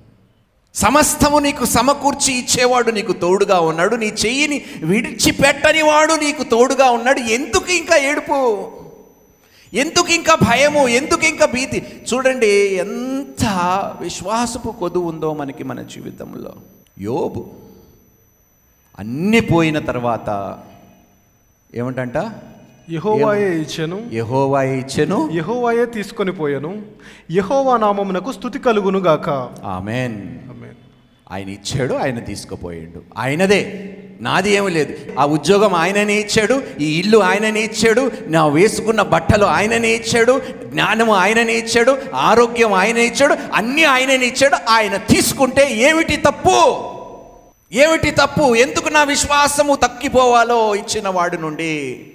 సమస్తము 0.75 1.39
నీకు 1.39 1.65
సమకూర్చి 1.65 2.33
ఇచ్చేవాడు 2.33 2.91
నీకు 2.91 3.13
తోడుగా 3.13 3.59
ఉన్నాడు. 3.59 3.95
నీ 3.95 4.05
చెయ్యిని 4.05 4.65
విడిచిపెట్టని 4.83 5.81
వాడు 5.81 6.13
నీకు 6.13 6.43
తోడుగా 6.43 6.89
ఉన్నాడు. 6.89 7.19
ఎందుకు 7.19 7.71
ఇంకా 7.71 7.97
ఏడుపు? 7.97 8.71
ఎందుకు 9.73 10.07
ఇంకా 10.07 10.35
భయము? 10.35 10.87
ఎందుకు 10.87 11.25
ఇంకా 11.25 11.45
భీతి? 11.45 12.01
చూడండి 12.13 12.47
ఎంత 12.47 13.45
విశ్వాసపు 14.01 14.69
కొదువు 14.69 15.09
ఉందో 15.09 15.33
మనకి 15.33 15.63
మన 15.63 15.81
జీవితంలో. 15.81 16.53
యోబు 16.99 17.45
అన్నీ 18.99 19.39
పోయిన 19.39 19.79
తర్వాత 19.79 20.59
ఏమంటంట? 21.75 22.17
యహోవాయే 22.91 23.61
ఇచ్చెను. 23.61 24.09
యహోవా 24.13 24.63
ఇచ్చెను. 24.63 25.29
యహోవాయే 25.33 25.85
తీసుకొని 25.85 26.31
పోయెను. 26.31 26.85
యహోవా 27.31 27.77
నామమునకు 27.77 28.31
స్థుతి 28.31 28.59
కలుగును 28.59 28.99
గాక 28.99 29.29
ఆమేన్. 29.63 30.39
ఆయన 31.31 31.49
ఇచ్చాడు 31.49 31.93
ఆయన 31.93 32.19
తీసుకుపోయాడు. 32.19 33.01
ఆయనదే. 33.17 33.97
నాది 34.21 34.51
ఏమి 34.51 34.71
లేదు. 34.71 35.19
ఆ 35.19 35.25
ఉద్యోగం 35.25 35.73
ఆయననే 35.73 36.13
ఇచ్చాడు 36.13 36.63
ఈ 36.79 36.99
ఇల్లు 36.99 37.17
ఆయననే 37.17 37.61
ఇచ్చాడు 37.61 38.11
నా 38.27 38.47
వేసుకున్న 38.47 39.01
బట్టలు 39.01 39.45
ఆయననే 39.45 39.89
ఇచ్చాడు 39.89 40.41
జ్ఞానము 40.63 41.13
ఆయననే 41.13 41.53
ఇచ్చాడు 41.53 41.97
ఆరోగ్యం 42.15 42.73
ఆయనే 42.73 43.05
ఇచ్చాడు 43.05 43.35
అన్నీ 43.53 43.83
ఆయననే 43.83 44.27
ఇచ్చాడు 44.27 44.55
ఆయన 44.69 44.97
తీసుకుంటే 44.97 45.75
ఏమిటి 45.75 46.17
తప్పు? 46.17 46.91
ఏమిటి 47.71 48.11
తప్పు? 48.11 48.55
ఎందుకు 48.55 48.89
నా 48.89 49.03
విశ్వాసము 49.03 49.75
తక్కిపోవాలో 49.75 50.75
ఇచ్చిన 50.75 51.07
వాడి 51.07 51.37
నుండి? 51.37 52.05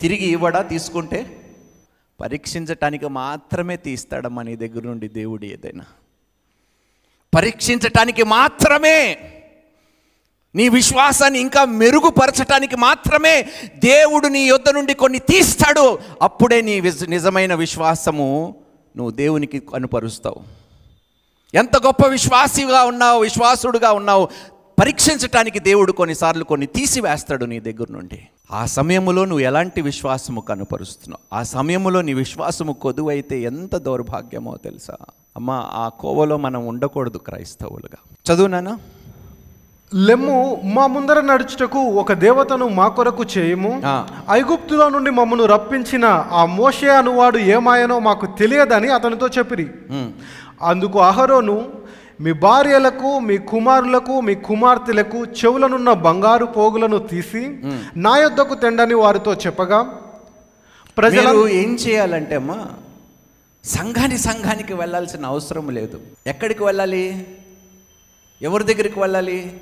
తిరిగి 0.00 0.26
ఇవ్వడా 0.26 0.62
తీసుకుంటే? 0.62 1.26
పరీక్షించటానికి 2.20 3.06
మాత్రమే 3.06 3.76
తీస్తాడమ్మా 3.76 4.42
నీ 4.42 4.56
దగ్గర 4.56 4.82
నుండి 4.84 5.08
దేవుడు 5.08 5.44
ఏదైనా. 5.44 5.84
పరీక్షించటానికి 7.34 8.22
మాత్రమే 8.22 9.18
నీ 10.54 10.68
విశ్వాసాన్ని 10.68 11.40
ఇంకా 11.40 11.64
మెరుగుపరచటానికి 11.64 12.76
మాత్రమే 12.76 13.46
దేవుడు 13.76 14.28
నీ 14.28 14.40
యొద్ద 14.40 14.68
నుండి 14.68 14.94
కొన్ని 14.94 15.18
తీస్తాడు. 15.18 15.98
అప్పుడే 16.22 16.60
నీ 16.60 16.80
విజ్- 16.80 17.10
నిజమైన 17.10 17.54
విశ్వాసము 17.54 18.54
నువ్వు 18.96 19.10
దేవునికి 19.10 19.58
కనుపరుస్తావు. 19.58 20.42
ఎంత 21.54 21.76
గొప్ప 21.76 22.06
విశ్వాసిగా 22.06 22.84
ఉన్నావు 22.84 23.22
విశ్వాసుడుగా 23.22 23.92
ఉన్నావు 23.92 24.28
పరీక్షించటానికి 24.80 25.58
దేవుడు 25.58 25.92
కొన్నిసార్లు 25.92 26.44
కొన్ని 26.44 26.66
తీసివేస్తాడు 26.66 27.44
నీ 27.44 27.60
దగ్గర 27.60 27.86
నుండి. 27.90 28.22
ఆ 28.50 28.66
సమయంలో 28.66 29.24
నువ్వు 29.24 29.40
ఎలాంటి 29.40 29.80
విశ్వాసము 29.80 30.40
కనుపరుస్తున్నావు? 30.40 31.40
ఆ 31.40 31.42
సమయంలో 31.42 32.02
నీ 32.02 32.14
విశ్వాసము 32.14 32.72
కొదువైతే 32.72 33.40
ఎంత 33.40 33.76
దౌర్భాగ్యమో 33.76 34.56
తెలుసా? 34.56 34.96
అమ్మ 35.36 35.50
ఆ 35.82 35.84
కోవలో 36.00 36.36
మనం 36.44 36.60
ఉండకూడదు 36.70 37.18
క్రైస్తవులుగా. 37.26 37.98
చదువునానా 38.26 38.72
లెమ్ము 39.92 40.36
మా 40.74 40.84
ముందర 40.94 41.18
నడుచుటకు 41.30 41.80
ఒక 42.02 42.12
దేవతను 42.24 42.66
మా 42.78 42.86
కొరకు 42.96 43.24
చేయము. 43.34 43.72
ఐగుప్తులో 44.36 44.86
నుండి 44.94 45.10
మమ్మను 45.18 45.44
రప్పించిన 45.54 46.06
ఆ 46.40 46.42
మోషే 46.58 46.90
అనువాడు 47.00 47.38
ఏమాయనో 47.56 47.96
మాకు 48.08 48.26
తెలియదని 48.40 48.88
అతనితో 48.96 49.28
చెప్పిరి. 49.36 49.66
అందుకు 50.70 50.98
అహరోను 51.10 51.56
మీ 52.24 52.32
భార్యలకు 52.46 53.10
మీ 53.28 53.36
కుమారులకు 53.52 54.16
మీ 54.28 54.34
కుమార్తెలకు 54.48 55.20
చెవులనున్న 55.38 55.92
బంగారు 56.06 56.46
పోగులను 56.56 56.98
తీసి 57.12 57.44
నా 58.06 58.14
యొద్దకు 58.22 58.54
తెండని 58.64 58.96
వారితో 59.02 59.34
చెప్పగా 59.46 59.80
ప్రజల 60.96 61.28
ఏం 61.62 61.70
చేయాలంటే 61.84 62.34
అమ్మా 62.42 62.58
సంఘాని 63.64 64.18
సంఘానికి 64.18 64.74
వెళ్ళాల్సిన 64.74 65.26
అవసరం 65.26 65.70
లేదు. 65.70 66.00
ఎక్కడికి 66.26 66.64
వెళ్ళాలి? 66.64 67.26
ఎవరి 68.42 68.64
దగ్గరికి 68.64 69.00
వెళ్ళాలి? 69.00 69.60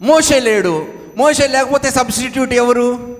మోసే 0.00 0.40
లేడు. 0.40 0.94
మోసే 1.16 1.46
లేకపోతే 1.46 1.90
సబ్స్టిట్యూట్ 1.90 2.52
ఎవరు? 2.52 3.18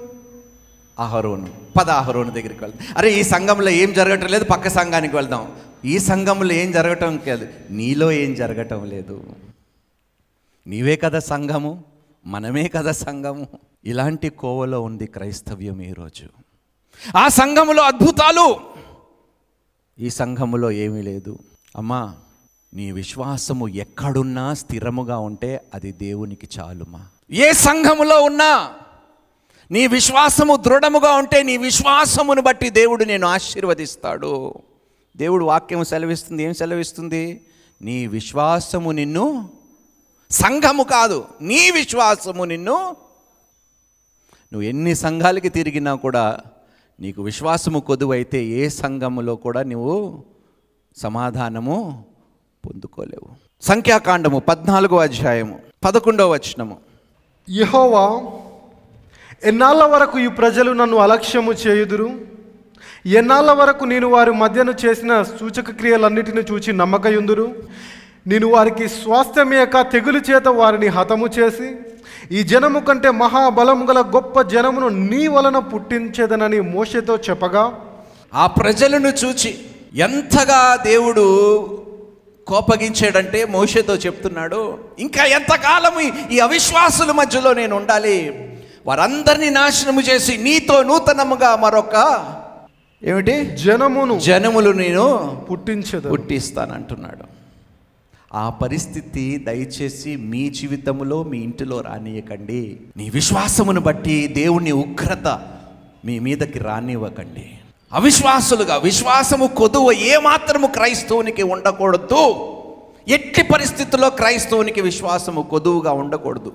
అహరోను. 0.99 1.55
పద 1.79 1.91
అహరోను 1.91 2.31
దగ్గరికి 2.31 2.65
వెళ్దాం. 2.65 2.97
అరే 2.97 3.13
ఈ 3.13 3.23
సంఘంలో 3.23 3.69
ఏం 3.69 3.93
జరగటం 3.93 4.27
లేదు? 4.27 4.45
పక్క 4.45 4.69
సంఘానికి 4.69 5.17
వెళ్దాం. 5.17 5.57
ఈ 5.85 5.99
సంఘంలో 5.99 6.55
ఏం 6.55 6.73
జరగటం 6.73 7.21
లేదు 7.27 7.49
నీలో 7.71 8.13
ఏం 8.13 8.35
జరగటం 8.35 8.85
లేదు. 8.85 9.25
నీవే 10.67 10.97
కదా 10.97 11.19
సంఘము? 11.19 11.85
మనమే 12.27 12.69
కదా 12.69 12.93
సంఘము? 12.93 13.49
ఇలాంటి 13.85 14.29
కోవలో 14.29 14.81
ఉంది 14.81 15.07
క్రైస్తవ్యం 15.07 15.83
ఈరోజు. 15.83 16.29
ఆ 17.17 17.29
సంఘములో 17.29 17.83
అద్భుతాలు. 17.83 18.74
ఈ 19.99 20.11
సంఘములో 20.11 20.71
ఏమీ 20.71 21.03
లేదు. 21.03 21.39
అమ్మా 21.77 22.15
నీ 22.75 22.93
విశ్వాసము 22.93 23.69
ఎక్కడున్నా 23.69 24.55
స్థిరముగా 24.55 25.19
ఉంటే 25.19 25.61
అది 25.75 25.93
దేవునికి 25.93 26.49
చాలుమా? 26.59 27.07
ఏ 27.31 27.53
సంఘములో 27.53 28.23
ఉన్నా 28.23 28.71
నీ 29.71 29.87
విశ్వాసము 29.87 30.57
దృఢముగా 30.57 31.11
ఉంటే 31.11 31.43
నీ 31.43 31.57
విశ్వాసమును 31.57 32.43
బట్టి 32.43 32.71
దేవుడు 32.71 33.05
నేను 33.05 33.27
ఆశీర్వదిస్తాడు. 33.27 34.55
దేవుడు 35.17 35.45
వాక్యం 35.45 35.85
సెలవిస్తుంది. 35.85 36.43
ఏం 36.43 36.55
సెలవిస్తుంది? 36.55 37.41
నీ 37.83 38.07
విశ్వాసము 38.07 38.91
నిన్ను 38.91 39.51
సంఘము 40.31 40.83
కాదు 40.83 41.25
నీ 41.41 41.71
విశ్వాసము 41.71 42.45
నిన్ను 42.45 42.97
నువ్వు 44.53 44.63
ఎన్ని 44.63 44.95
సంఘాలకి 44.95 45.49
తిరిగినా 45.49 45.95
కూడా 45.95 46.41
నీకు 47.01 47.23
విశ్వాసము 47.23 47.79
కొదువైతే 47.79 48.45
ఏ 48.45 48.69
సంఘములో 48.69 49.35
కూడా 49.37 49.63
నువ్వు 49.63 50.25
సమాధానము 50.97 52.05
పొందుకోలేవు. 52.67 53.29
సంఖ్యాకాండము 53.63 54.39
పద్నాలుగో 54.39 54.97
అధ్యాయము 54.97 55.59
పదకొండవ 55.85 56.33
వచనము. 56.33 56.77
యహోవా 57.51 58.23
ఎన్నాళ్ళ 59.45 59.85
వరకు 59.85 60.19
ఈ 60.19 60.27
ప్రజలు 60.27 60.73
నన్ను 60.73 60.97
అలక్ష్యము 60.97 61.53
చేయుదురు? 61.53 62.21
ఎన్నాళ్ళ 63.07 63.51
వరకు 63.51 63.85
నేను 63.85 64.09
వారి 64.09 64.31
మధ్యను 64.31 64.75
చేసిన 64.87 65.23
సూచక 65.23 65.71
క్రియలన్నిటిని 65.71 66.43
చూచి 66.53 66.73
నమ్మకయుందురు? 66.73 67.55
నేను 68.27 68.47
వారికి 68.47 68.89
స్వాస్థ్యమేక 68.89 69.81
తెగులు 69.81 70.19
చేత 70.19 70.49
వారిని 70.49 70.87
హతము 70.87 71.27
చేసి 71.27 71.77
ఈ 72.33 72.43
జనము 72.43 72.81
కంటే 72.81 73.11
మహాబలము 73.11 73.87
గల 73.87 74.01
గొప్ప 74.01 74.41
జనమును 74.41 74.89
నీ 74.89 75.27
వలన 75.27 75.59
పుట్టించేదనని 75.59 76.61
మోషేతో 76.61 77.17
చెప్పగా 77.17 77.79
ఆ 78.35 78.47
ప్రజలను 78.47 79.09
చూచి 79.09 79.59
ఎంతగా 79.95 80.77
దేవుడు 80.77 81.25
కోపగించాడంటే 82.47 83.45
మోషేతో 83.45 83.95
చెప్తున్నాడు 83.95 84.79
ఇంకా 84.99 85.25
ఎంతకాలం 85.25 86.01
ఈ- 86.01 86.37
ఈ 86.37 86.39
అవిశ్వాసుల 86.39 87.13
మధ్యలో 87.13 87.55
నేను 87.55 87.77
ఉండాలి? 87.77 88.49
వారందరినీ 88.87 89.51
నాశనము 89.51 90.01
చేసి 90.01 90.37
నీతో 90.37 90.83
నూతనముగా 90.83 91.57
మరొక 91.57 92.25
ఏమిటి? 93.05 93.45
జనమును 93.57 94.19
జనములు 94.19 94.71
నేను 94.71 95.37
పుట్టించదు 95.51 96.09
పుట్టిస్తానంటున్నాడు. 96.09 97.34
ఆ 98.35 98.51
పరిస్థితి 98.51 99.37
దయచేసి 99.37 100.17
మీ 100.17 100.51
జీవితంలో 100.51 101.23
మీ 101.23 101.39
ఇంటిలో 101.39 101.81
రానియకండి. 101.81 102.77
నీ 102.97 103.11
విశ్వాసమును 103.11 103.81
బట్టి 103.81 104.27
దేవుని 104.27 104.73
ఉగ్రత 104.73 105.27
మీ 106.05 106.19
మీదకి 106.19 106.59
రానివ్వకండి. 106.59 107.51
అవిశ్వాసులుగా 107.93 108.77
విశ్వాసము 108.77 109.47
కొదువ 109.47 109.93
ఏమాత్రము 109.93 110.67
క్రైస్తవునికి 110.67 111.43
ఉండకూడదు. 111.43 112.35
ఎట్టి 113.09 113.43
పరిస్థితుల్లో 113.43 114.11
క్రైస్తవునికి 114.11 114.81
విశ్వాసము 114.81 115.43
కొదువుగా 115.43 115.93
ఉండకూడదు. 115.93 116.53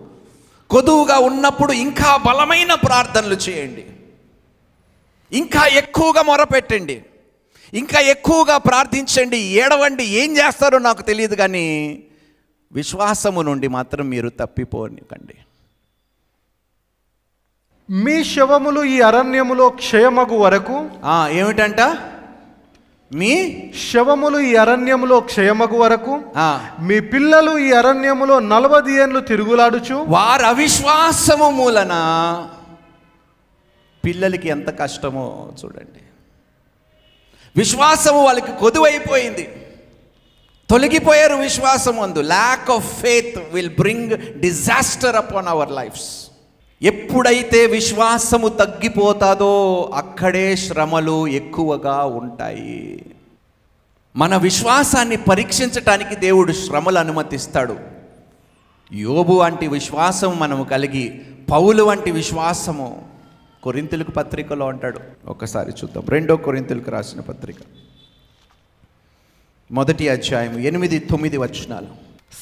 కొదువుగా 0.69 1.17
ఉన్నప్పుడు 1.17 1.71
ఇంకా 1.71 2.17
బలమైన 2.17 2.73
ప్రార్థనలు 2.73 3.35
చేయండి. 3.35 3.85
ఇంకా 5.37 5.65
ఎక్కువగా 5.65 6.21
మొరపెట్టండి. 6.21 7.01
ఇంకా 7.73 7.99
ఎక్కువగా 7.99 8.57
ప్రార్థించండి 8.57 9.37
ఏడవండి 9.37 10.03
ఏం 10.03 10.37
చేస్తారో 10.37 10.79
నాకు 10.79 11.01
తెలియదు 11.01 11.35
కానీ 11.35 12.03
విశ్వాసము 12.71 13.41
నుండి 13.41 13.67
మాత్రం 13.67 14.09
మీరు 14.09 14.29
తప్పిపోనికండి 14.29 15.33
మీ 17.91 18.23
శవములు 18.23 18.83
ఈ 18.83 19.01
అరణ్యములో 19.01 19.69
క్షయమగు 19.69 20.37
వరకు 20.37 20.89
ఏమిటంట? 21.31 21.81
మీ? 23.13 23.61
శవములు 23.91 24.39
ఈ 24.39 24.55
అరణ్యములో 24.55 25.19
క్షయమగు 25.19 25.77
వరకు 25.77 26.23
మీ 26.81 26.99
పిల్లలు 26.99 27.57
ఈ 27.57 27.71
అరణ్యములో 27.71 28.39
నలభై 28.39 28.91
ఏండ్లు 28.91 29.19
తిరుగులాడుచు 29.19 30.05
వారి 30.07 30.45
అవిశ్వాసము 30.45 31.49
మూలన 31.49 31.93
పిల్లలకి 34.05 34.49
ఎంత 34.49 34.79
కష్టమో 34.79 35.49
చూడండి. 35.65 36.01
విశ్వాసము 37.57 38.25
వాళ్ళకి 38.25 38.51
కొదువైపోయింది. 38.59 39.49
తొలగిపోయారు 40.69 41.35
విశ్వాసం 41.35 41.99
అందు. 41.99 42.19
Lack 42.19 42.71
of 42.71 43.01
faith 43.01 43.53
will 43.53 43.69
bring 43.79 44.39
disaster 44.39 45.15
upon 45.15 45.47
our 45.47 45.71
lives 45.71 46.27
ఎప్పుడైతే 46.81 47.65
విశ్వాసము 47.65 48.47
తగ్గిపోతాదో 48.47 49.83
అక్కడే 49.93 50.55
శ్రమలు 50.55 51.27
ఎక్కువగా 51.27 52.03
ఉంటాయి. 52.03 53.05
మన 54.15 54.37
విశ్వాసాన్ని 54.37 55.17
పరీక్షించటానికి 55.17 56.15
దేవుడు 56.15 56.51
శ్రమలు 56.51 56.99
అనుమతిస్తాడు. 56.99 57.77
యోబు 58.93 59.33
వంటి 59.33 59.67
విశ్వాసం 59.67 60.39
మనము 60.39 60.63
కలిగి 60.63 61.21
పౌలు 61.51 61.83
వంటి 61.83 62.11
విశ్వాసము 62.11 63.08
కొరింతులకు 63.63 64.11
పత్రికలో 64.11 64.67
అంటాడు. 64.67 64.99
ఒకసారి 65.25 65.71
చూద్దాం. 65.71 66.03
రెండో 66.09 66.35
కొరింతులకు 66.35 66.91
రాసిన 66.91 67.19
పత్రిక. 67.21 67.55
మొదటి 69.71 70.09
అధ్యాయం 70.09 70.59
ఎనిమిది 70.59 70.99
తొమ్మిది 70.99 71.37
వచనాలు. 71.37 71.87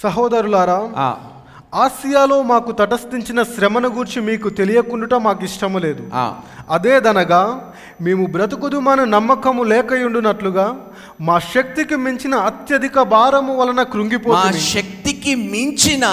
సహోదరులారా 0.03 0.93
ఆ, 0.95 1.30
ఆసియాలో 1.73 2.41
మాకు 2.43 2.71
తటస్థించిన 2.71 3.43
శ్రమను 3.43 3.89
గూర్చి 3.89 4.21
మీకు 4.21 4.49
తెలియకుండుట 4.49 5.13
మాకు 5.13 5.43
ఇష్టము 5.43 5.80
లేదు. 5.80 6.10
ఆ, 6.13 6.39
అదేదనగా 6.69 7.73
మేము 8.01 8.25
బ్రతుకుదుమని 8.25 9.06
నమ్మకము 9.06 9.63
లేకయుండునట్లుగా 9.63 10.88
మా 11.21 11.39
శక్తికి 11.39 11.95
మించిన 11.95 12.36
అత్యధిక 12.36 13.01
భారము 13.01 13.56
వలన 13.56 13.75
మా 13.75 13.84
కృంగిపోతుంది 13.84 14.60
శక్తికి 14.60 15.36
మించిన 15.36 16.06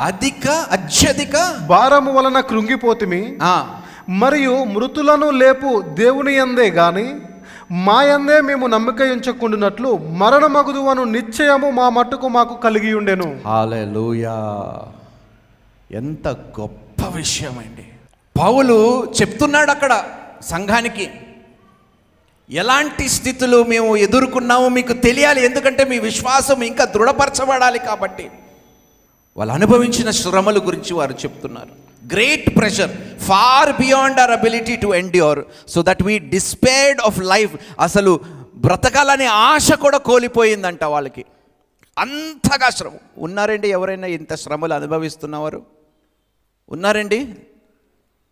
అధిక 0.00 0.48
అత్యధిక 0.48 1.58
భారము 1.68 2.12
వలన 2.12 2.40
కృంగిపోతిమి. 2.40 3.38
ఆ, 3.42 3.81
మరియు 4.08 4.64
మృతులను 4.64 5.30
లేపు 5.30 5.82
దేవుని 5.82 6.34
యందే 6.34 6.70
గాని 6.70 7.14
మా 7.70 8.02
యందే 8.02 8.40
మేము 8.40 8.66
నమ్మిక 8.66 9.02
ఉంచకుండునట్లు 9.02 9.96
మరణమగుదువను 9.96 11.04
నిశ్చయము 11.04 11.70
మా 11.70 11.88
మట్టుకు 11.88 12.28
మాకు 12.28 12.54
కలిగి 12.54 12.94
ఉండెను 12.94 13.40
హల్లెలూయా 13.46 14.36
ఎంత 15.92 16.28
గొప్ప 16.28 17.06
విషయం 17.06 17.58
అండి 17.58 17.84
పౌలు 18.40 19.06
చెప్తున్నాడు 19.20 19.70
అక్కడ 19.70 20.04
సంఘానికి 20.42 21.10
ఎలాంటి 22.50 23.08
స్థితులు 23.08 23.62
మేము 23.62 23.96
ఎదుర్కొన్నామో 23.96 24.68
మీకు 24.68 24.92
తెలియాలి 24.92 25.44
ఎందుకంటే 25.44 25.84
మీ 25.84 25.98
విశ్వాసం 25.98 26.62
ఇంకా 26.62 26.84
దృఢపరచబడాలి 26.84 27.78
కాబట్టి. 27.78 28.30
వాళ్ళు 29.36 29.54
అనుభవించిన 29.54 30.10
శ్రమల 30.10 30.58
గురించి 30.58 30.94
వారు 30.94 31.12
చెప్తున్నారు. 31.12 31.81
Great 32.06 32.56
pressure 32.56 33.18
far 33.18 33.72
beyond 33.72 34.18
our 34.18 34.30
ability 34.30 34.76
to 34.76 34.94
endure 34.94 35.44
so 35.68 35.82
that 35.82 36.02
we 36.02 36.18
despaired 36.18 37.00
of 37.00 37.18
life 37.18 37.56
అసలు 37.80 38.20
బ్రతకాలనే 38.54 39.26
ఆశ 39.26 39.72
కూడా 39.72 39.98
కోల్పోయిందంట 39.98 40.84
వాళ్ళకి. 40.84 41.24
అంతగా 41.98 42.70
శ్రమ. 42.70 42.92
ఉన్నారండి 43.18 43.68
ఎవరైనా 43.68 44.06
ఇంత 44.06 44.34
శ్రమలు 44.34 44.74
అనుభవిస్తున్నవారు? 44.74 45.62
ఉన్నారండి? 46.68 47.34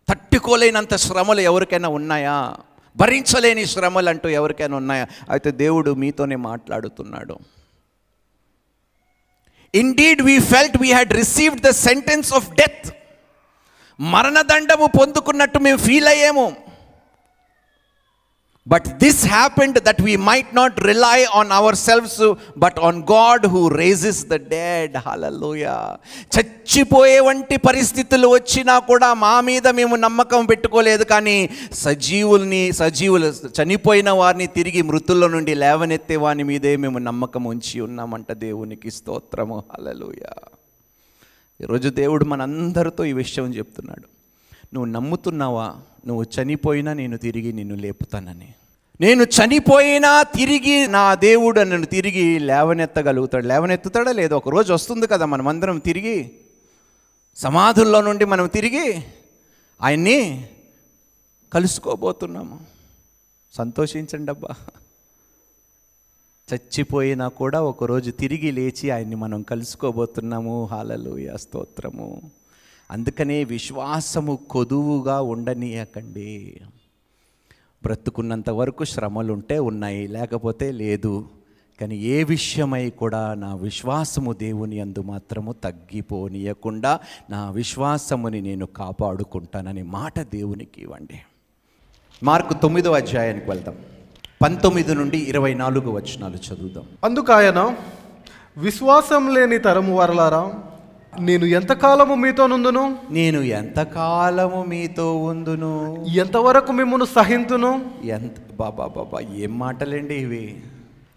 తట్టుకోలేనంత 0.09 0.95
శ్రమలు 0.95 1.41
ఎవరికైనా 1.41 1.89
ఉన్నాయా? 1.89 2.55
భరించలేని 2.97 3.65
శ్రమలు 3.65 4.09
అంటూ 4.09 4.29
ఎవరికైనా 4.29 4.77
ఉన్నాయా? 4.77 5.07
అయితే 5.29 5.51
దేవుడు 5.51 5.91
మీతోనే 5.91 6.35
మాట్లాడుతున్నాడు. 6.35 7.37
Indeed 9.75 10.21
we 10.21 10.39
felt 10.39 10.77
we 10.81 10.91
had 10.91 11.13
received 11.13 11.61
the 11.61 11.69
sentence 11.69 12.33
of 12.33 12.51
death 12.51 12.95
మరణదండము 13.99 14.85
పొందుకున్నట్టు 14.99 15.59
మేము 15.59 15.77
ఫీల్ 15.77 16.07
అయ్యాము. 16.07 16.55
But 18.67 18.87
this 18.87 19.27
happened 19.27 19.79
that 19.79 20.01
we 20.01 20.15
might 20.15 20.55
not 20.55 20.79
rely 20.79 21.23
on 21.23 21.51
our 21.51 21.75
selves 21.75 22.21
but 22.57 22.79
on 22.79 23.03
God 23.03 23.47
who 23.47 23.67
raises 23.67 24.25
the 24.27 24.33
dead 24.33 24.97
hallelujah 24.97 25.65
చచ్చిపోయే 26.35 27.19
వంటి 27.19 27.57
పరిస్థితులు 27.57 28.27
వచ్చినా 28.27 28.79
కూడా 28.79 29.13
మా 29.13 29.41
మీద 29.41 29.67
మేము 29.67 29.95
నమ్మకం 29.95 30.45
పెట్టుకోలేదు 30.45 31.03
కానీ 31.03 31.49
సజీవుల్ని 31.73 32.71
సజీవులు 32.71 33.33
చనిపోయిన 33.61 34.09
వారిని 34.09 34.47
తిరిగి 34.47 34.81
మృతుల్లో 34.81 35.27
నుండి 35.27 35.55
లేవనెత్తే 35.55 36.15
వాని 36.15 36.43
మీదే 36.43 36.77
మేము 36.77 36.99
నమ్మకం 36.99 37.43
ఉంచి 37.43 37.81
ఉన్నామంట 37.81 38.31
దేవునికి 38.31 38.91
స్తోత్రము. 38.91 39.63
హలలోయ 39.73 40.23
ఈరోజు 41.61 41.89
దేవుడు 41.89 42.25
మనందరితో 42.25 43.05
ఈ 43.05 43.13
విషయం 43.13 43.53
చెప్తున్నాడు. 43.53 44.07
నువ్వు 44.73 44.91
నమ్ముతున్నావా? 44.91 45.75
నువ్వు 46.07 46.23
చనిపోయినా 46.23 46.93
నేను 46.93 47.17
తిరిగి 47.17 47.53
నిన్ను 47.53 47.75
లేపుతానని. 47.75 48.53
నేను 49.01 49.23
చనిపోయినా 49.23 50.23
తిరిగి 50.23 50.87
నా 50.87 51.15
దేవుడు 51.15 51.59
నన్ను 51.59 51.85
తిరిగి 51.85 52.39
లేవనెత్తగలుగుతాడు. 52.39 53.47
లేవనెత్తుతాడా 53.47 54.11
లేదు? 54.11 54.35
ఒకరోజు 54.35 54.73
వస్తుంది 54.73 55.07
కదా 55.07 55.25
మనమందరం 55.25 55.77
తిరిగి 55.77 56.31
సమాధుల్లో 57.35 58.01
నుండి 58.01 58.25
మనం 58.25 58.47
తిరిగి 58.47 59.03
ఆయన్ని 59.81 60.49
కలుసుకోబోతున్నాము. 61.53 62.59
సంతోషించండి 63.53 64.31
అబ్బా. 64.31 64.80
చచ్చిపోయినా 66.53 67.27
కూడా 67.27 67.61
ఒకరోజు 67.61 68.11
తిరిగి 68.11 68.51
లేచి 68.51 68.89
ఆయన్ని 68.89 69.15
మనం 69.15 69.41
కలుసుకోబోతున్నాము. 69.41 70.65
హాలలోయ 70.65 71.37
స్తోత్రము. 71.37 72.21
అందుకనే 72.91 73.43
విశ్వాసము 73.43 74.39
కొదువుగా 74.49 75.21
ఉండనీయకండి. 75.21 76.61
బ్రతుకున్నంత 77.83 78.49
వరకు 78.49 78.85
శ్రమలుంటే 78.85 79.59
ఉన్నాయి 79.59 80.07
లేకపోతే 80.07 80.71
లేదు. 80.71 81.29
కానీ 81.81 81.97
ఏ 81.97 82.23
విషయమై 82.23 82.89
కూడా 82.89 83.33
నా 83.33 83.55
విశ్వాసము 83.55 84.33
దేవుని 84.33 84.79
అందు 84.79 85.01
మాత్రము 85.01 85.53
తగ్గిపోనీయకుండా 85.53 86.99
నా 87.29 87.51
విశ్వాసముని 87.51 88.41
నేను 88.41 88.65
కాపాడుకుంటానని 88.65 89.83
మాట 89.83 90.19
దేవునికి 90.19 90.81
ఇవ్వండి. 90.81 91.19
మార్కు 92.23 92.53
తొమ్మిదో 92.53 92.91
అధ్యాయానికి 92.91 93.49
వెళ్దాం. 93.49 93.75
పంతొమ్మిది 94.41 94.95
నుండి 94.95 95.17
ఇరవై 95.17 95.53
నాలుగు 95.53 95.91
వచనాలు 95.91 96.35
చదువుదాం. 96.35 96.83
అందుకాయన 97.03 97.75
విశ్వాసం 98.57 99.33
లేని 99.33 99.57
తరము 99.57 99.97
వరలారా 99.97 100.53
నేను 101.19 101.45
ఎంతకాలము 101.45 102.15
మీతో 102.15 102.47
నుందును? 102.47 102.97
నేను 103.11 103.41
ఎంతకాలము 103.41 104.65
మీతో 104.67 105.15
ఉందును? 105.15 106.05
ఎంతవరకు 106.15 106.71
మిమ్మల్ని 106.71 107.07
సహింతును? 107.07 107.85
ఎంత 108.03 108.37
బాబా 108.59 108.85
బాబా 108.85 109.19
ఏం 109.35 109.59
మాటలండి 109.59 110.15
ఇవి? 110.15 110.57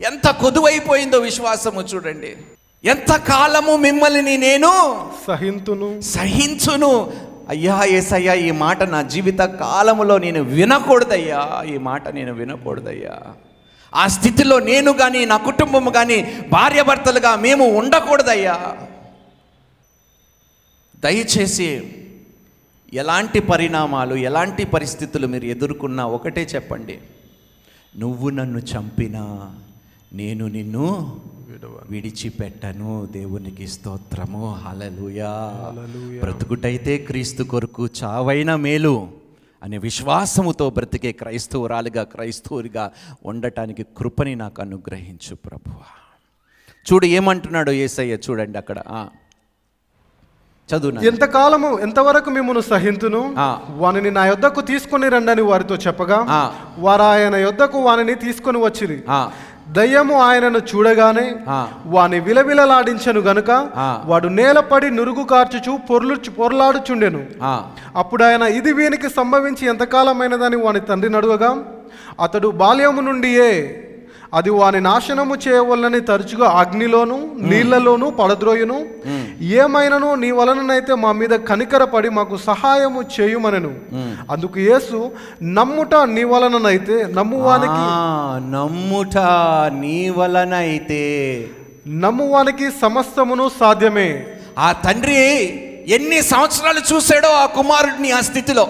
ఎంత 0.06 0.30
కొదువైపోయిందో 0.30 1.18
విశ్వాసము 1.18 1.80
చూడండి. 1.80 2.36
ఎంత 2.84 3.16
కాలము 3.16 3.76
మిమ్మల్ని 3.76 4.38
నేను 4.38 5.00
సహింతును? 5.28 6.00
సహించును? 6.00 7.12
అయ్యా 7.48 7.84
ఏసయ్యా 7.84 8.34
ఈ 8.34 8.50
మాట 8.50 8.82
నా 8.82 9.02
జీవిత 9.02 9.40
కాలములో 9.40 10.18
నేను 10.18 10.42
వినకూడదయ్యా. 10.42 11.62
ఈ 11.64 11.78
మాట 11.78 12.08
నేను 12.08 12.32
వినకూడదయ్యా. 12.32 13.34
ఆ 13.92 14.06
స్థితిలో 14.06 14.60
నేను 14.60 14.92
కానీ 14.92 15.24
నా 15.24 15.36
కుటుంబం 15.36 15.92
కానీ 15.92 16.22
భార్యాభర్తలుగా 16.48 17.36
మేము 17.36 17.64
ఉండకూడదయ్యా. 17.64 18.76
దయచేసి 21.02 21.80
ఎలాంటి 22.92 23.40
పరిణామాలు 23.40 24.14
ఎలాంటి 24.14 24.64
పరిస్థితులు 24.64 25.26
మీరు 25.26 25.44
ఎదుర్కొన్నా 25.44 26.06
ఒకటే 26.06 26.42
చెప్పండి. 26.54 26.98
నువ్వు 27.98 28.30
నన్ను 28.30 28.58
చంపినా 28.58 29.54
నేను 30.12 30.48
నిన్ను 30.48 30.86
విడిచిపెట్టను 31.90 33.06
దేవునికి 33.12 33.66
స్తోత్రము 33.66 34.54
హలలుయా 34.54 35.32
బ్రతుకుటైతే 36.20 36.98
క్రీస్తు 36.98 37.42
కొరకు 37.42 37.88
చావైన 37.98 38.54
మేలు 38.56 38.94
అనే 39.62 39.78
విశ్వాసముతో 39.78 40.70
బ్రతికే 40.70 41.12
క్రైస్తవురాలుగా 41.12 42.02
క్రైస్తవుడిగా 42.04 42.84
ఉండటానికి 43.24 43.82
కృపని 43.98 44.34
నాకు 44.34 44.62
అనుగ్రహించు 44.62 45.34
ప్రభువా 45.44 45.90
చూడు 46.86 47.06
ఏమంటున్నాడు 47.12 47.70
ఏసయ్య 47.70 48.18
చూడండి 48.24 48.58
అక్కడ 48.58 48.78
ఆ. 48.88 49.02
చదువు. 50.68 51.04
ఎంతకాలము 51.04 51.78
ఎంతవరకు 51.78 52.30
మిమ్మల్ని 52.30 52.62
సహింతును. 52.62 53.20
వానిని 53.76 54.10
నా 54.10 54.26
యొద్దకు 54.26 54.60
తీసుకొని 54.62 55.08
రండని 55.08 55.42
వారితో 55.42 55.74
చెప్పగా. 55.76 56.18
వారు 56.78 57.02
ఆయన 57.02 57.34
యొద్దకు 57.36 57.78
వానిని 57.78 58.14
తీసుకొని 58.16 58.58
వచ్చిరి 58.58 58.98
ఆ. 59.08 59.18
దయ్యము 59.68 60.20
ఆయనను 60.20 60.58
చూడగానే. 60.58 61.36
వాని 61.86 62.20
విలవిలలాడించను 62.20 63.20
గనుక. 63.20 63.50
వాడు 64.04 64.28
నేలపడి 64.28 64.90
నురుగు 64.90 65.24
కార్చుచు 65.24 65.78
పొర్లు 65.90 66.16
పొరలాడుచుండెను. 66.30 67.26
అప్పుడు 67.96 68.24
ఆయన 68.24 68.42
ఇది 68.42 68.72
వీనికి 68.72 69.08
సంభవించి 69.08 69.66
ఎంతకాలమైనదని 69.66 70.56
వాని 70.56 70.80
తండ్రిని 70.80 71.16
అడుగగా 71.16 71.64
అతడు 72.22 72.48
బాల్యము 72.48 73.00
నుండియే 73.00 73.80
అది 74.38 74.50
వాని 74.50 74.80
నాశనము 74.80 75.34
చేయవలనని 75.44 76.00
తరచుగా 76.00 76.46
అగ్నిలోను 76.60 77.16
నీళ్ళలోను 77.50 78.06
పడద్రోయును. 78.10 78.78
ఏమైనను 79.40 80.14
నీ 80.14 80.30
వలననైతే 80.30 80.94
మా 80.94 81.12
మీద 81.12 81.30
కనికరపడి 81.30 82.08
మాకు 82.08 82.36
సహాయము 82.36 83.02
చేయుమనెను. 83.14 83.72
అందుకు 84.30 84.58
యేసు 84.58 85.10
నమ్ముట 85.42 85.94
నీ 85.94 86.24
వలననైతే 86.24 86.96
నమ్మువానికి 87.18 87.82
నమ్ముట 88.54 89.18
నీ 89.82 89.98
వలన 90.10 90.54
అయితే 90.54 91.02
నమ్మువానికి 91.88 92.70
సమస్తమును 92.82 93.50
సాధ్యమే. 93.60 94.08
ఆ 94.58 94.72
తండ్రి 94.72 95.20
ఎన్ని 95.96 96.22
సంవత్సరాలు 96.22 96.80
చూశాడో 96.90 97.30
ఆ 97.42 97.46
కుమారుడిని 97.46 98.10
ఆ 98.10 98.20
స్థితిలో? 98.20 98.68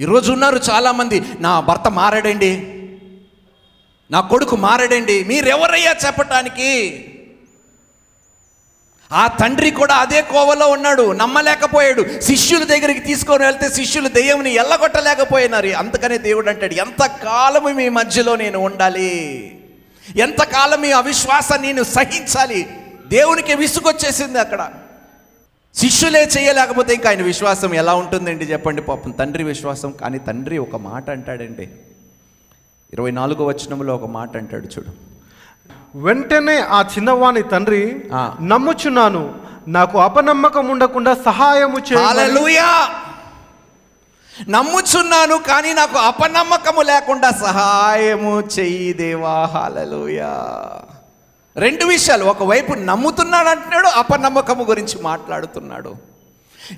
ఈరోజు 0.00 0.32
ఉన్నారు 0.32 0.60
చాలామంది. 0.70 1.22
నా 1.40 1.60
భర్త 1.60 1.88
మారాడండి. 1.88 2.50
నా 4.10 4.20
కొడుకు 4.20 4.56
మారడండి 4.56 5.24
మీరెవరయ్యా 5.24 5.94
చెప్పటానికి? 6.06 6.70
ఆ 9.12 9.26
తండ్రి 9.26 9.70
కూడా 9.70 9.94
అదే 9.94 10.22
కోవలో 10.22 10.68
ఉన్నాడు 10.68 11.12
నమ్మలేకపోయాడు. 11.12 12.20
శిష్యుల 12.20 12.64
దగ్గరికి 12.64 13.00
తీసుకొని 13.00 13.44
వెళ్తే 13.44 13.68
శిష్యులు 13.68 14.08
దెయ్యంని 14.08 14.52
ఎల్లగొట్టలేకపోయినారు. 14.52 15.68
అందుకనే 15.68 16.18
దేవుడు 16.18 16.48
అంటాడు 16.48 16.74
ఎంతకాలము 16.74 17.68
మీ 17.68 17.88
మధ్యలో 17.88 18.36
నేను 18.36 18.58
ఉండాలి? 18.58 19.12
ఎంతకాలం 20.16 20.80
మీ 20.80 20.90
అవిశ్వాసాన్ని 20.92 21.66
నేను 21.66 21.82
సహించాలి? 21.82 22.66
దేవునికి 23.06 23.54
విసుగొచ్చేసింది 23.54 24.38
అక్కడ. 24.38 24.70
శిష్యులే 25.74 26.30
చేయలేకపోతే 26.38 26.94
ఇంకా 26.94 27.08
ఆయన 27.08 27.22
విశ్వాసం 27.22 27.74
ఎలా 27.74 27.94
ఉంటుందండి 27.94 28.44
చెప్పండి 28.44 28.82
పాపం. 28.82 29.10
తండ్రి 29.10 29.44
విశ్వాసం 29.44 29.92
కానీ 29.92 30.18
తండ్రి 30.18 30.58
ఒక 30.58 30.76
మాట 30.76 31.10
అంటాడండి 31.10 31.68
ఇరవై 32.96 33.10
నాలుగో 33.10 33.44
వచనంలో 33.44 33.92
ఒక 33.94 34.06
మాట 34.10 34.36
అంటాడు 34.36 34.66
చూడు. 34.66 34.90
వెంటనే 36.04 36.54
ఆ 36.68 36.78
చిన్నవాని 36.92 37.42
తండ్రి. 37.42 37.80
నమ్ముచున్నాను 38.52 39.22
నాకు 39.68 39.96
అపనమ్మకం 39.98 40.64
ఉండకుండా 40.68 41.12
సహాయము 41.26 41.78
హల్లెలూయా! 42.00 42.70
నమ్ముచున్నాను 44.48 45.36
కానీ 45.48 45.70
నాకు 45.72 45.98
అపనమ్మకము 46.08 46.82
లేకుండా 46.82 47.28
సహాయము 47.44 48.32
చెయ్యి 48.54 48.92
దేవా 48.92 49.36
హల్లెలూయా! 49.54 50.32
రెండు 51.56 51.84
విషయాలు 51.84 52.24
ఒకవైపు 52.24 52.72
నమ్ముతున్నాడు 52.90 53.48
అంటున్నాడు 53.48 53.88
అపనమ్మకము 54.00 54.64
గురించి 54.64 54.96
మాట్లాడుతున్నాడు. 55.02 55.92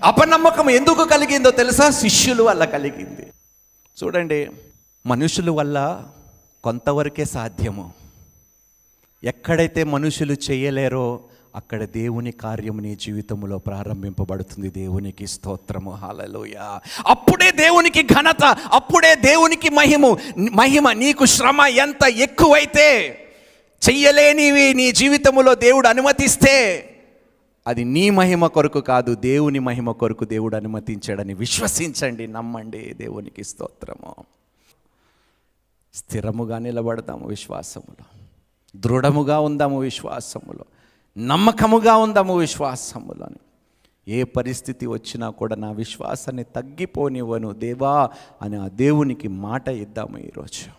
అపనమ్మకం 0.04 0.66
ఎందుకు 0.70 1.04
కలిగిందో 1.04 1.50
తెలుసా? 1.61 1.90
శిష్యుల 2.00 2.40
వల్ల 2.42 2.64
కలిగింది. 2.74 3.24
చూడండి 3.96 4.40
మనుషుల 5.06 5.50
వల్ల 5.50 6.04
కొంతవరకే 6.64 7.24
సాధ్యము. 7.24 7.92
ఎక్కడైతే 9.24 9.84
మనుషులు 9.84 10.37
చేయలేరో 10.50 11.20
అక్కడ 11.56 11.84
దేవుని 11.84 12.32
కార్యము 12.32 12.80
నీ 12.80 12.94
జీవితంలో 12.94 13.58
ప్రారంభింపబడుతుంది. 13.58 14.70
దేవునికి 14.70 15.26
స్తోత్రము. 15.26 15.90
హాలలోయ 15.90 16.78
అప్పుడే 17.06 17.50
దేవునికి 17.50 18.02
ఘనత 18.02 18.44
అప్పుడే 18.72 19.14
దేవునికి 19.14 19.70
మహిము. 19.70 20.18
మహిమ 20.38 20.92
నీకు 20.92 21.24
శ్రమ 21.26 21.61
ఎంత 21.61 22.04
ఎక్కువైతే 22.08 23.18
చెయ్యలేనివి 23.90 24.74
నీ 24.74 24.92
జీవితములో 24.92 25.54
దేవుడు 25.54 25.88
అనుమతిస్తే 25.88 26.84
అది 27.66 27.84
నీ 27.84 28.11
మహిమ 28.11 28.46
కొరకు 28.46 28.80
కాదు 28.80 29.14
దేవుని 29.14 29.58
మహిమ 29.58 29.90
కొరకు 29.90 30.24
దేవుడు 30.24 30.56
అనుమతించాడని 30.56 31.34
విశ్వసించండి 31.34 32.26
నమ్మండి. 32.26 32.94
దేవునికి 32.98 33.44
స్తోత్రము. 33.44 34.14
స్థిరముగా 35.98 36.58
నిలబడదాము 36.58 37.26
విశ్వాసములో. 37.26 38.04
దృఢముగా 38.76 39.40
ఉందాము 39.40 39.78
విశ్వాసములో. 39.80 40.64
నమ్మకముగా 41.26 41.96
ఉందాము 41.96 42.37
విశ్వాసములోని 42.37 43.37
ఏ 44.08 44.22
పరిస్థితి 44.22 44.87
వచ్చినా 44.87 45.30
కూడా 45.30 45.56
నా 45.56 45.70
విశ్వాసాన్ని 45.70 46.44
తగ్గిపోనివ్వను 46.44 47.52
దేవా 47.52 48.11
అని 48.42 48.56
ఆ 48.56 48.68
దేవునికి 48.68 49.28
మాట 49.28 49.68
ఇద్దాము 49.68 50.18
ఈరోజు. 50.18 50.77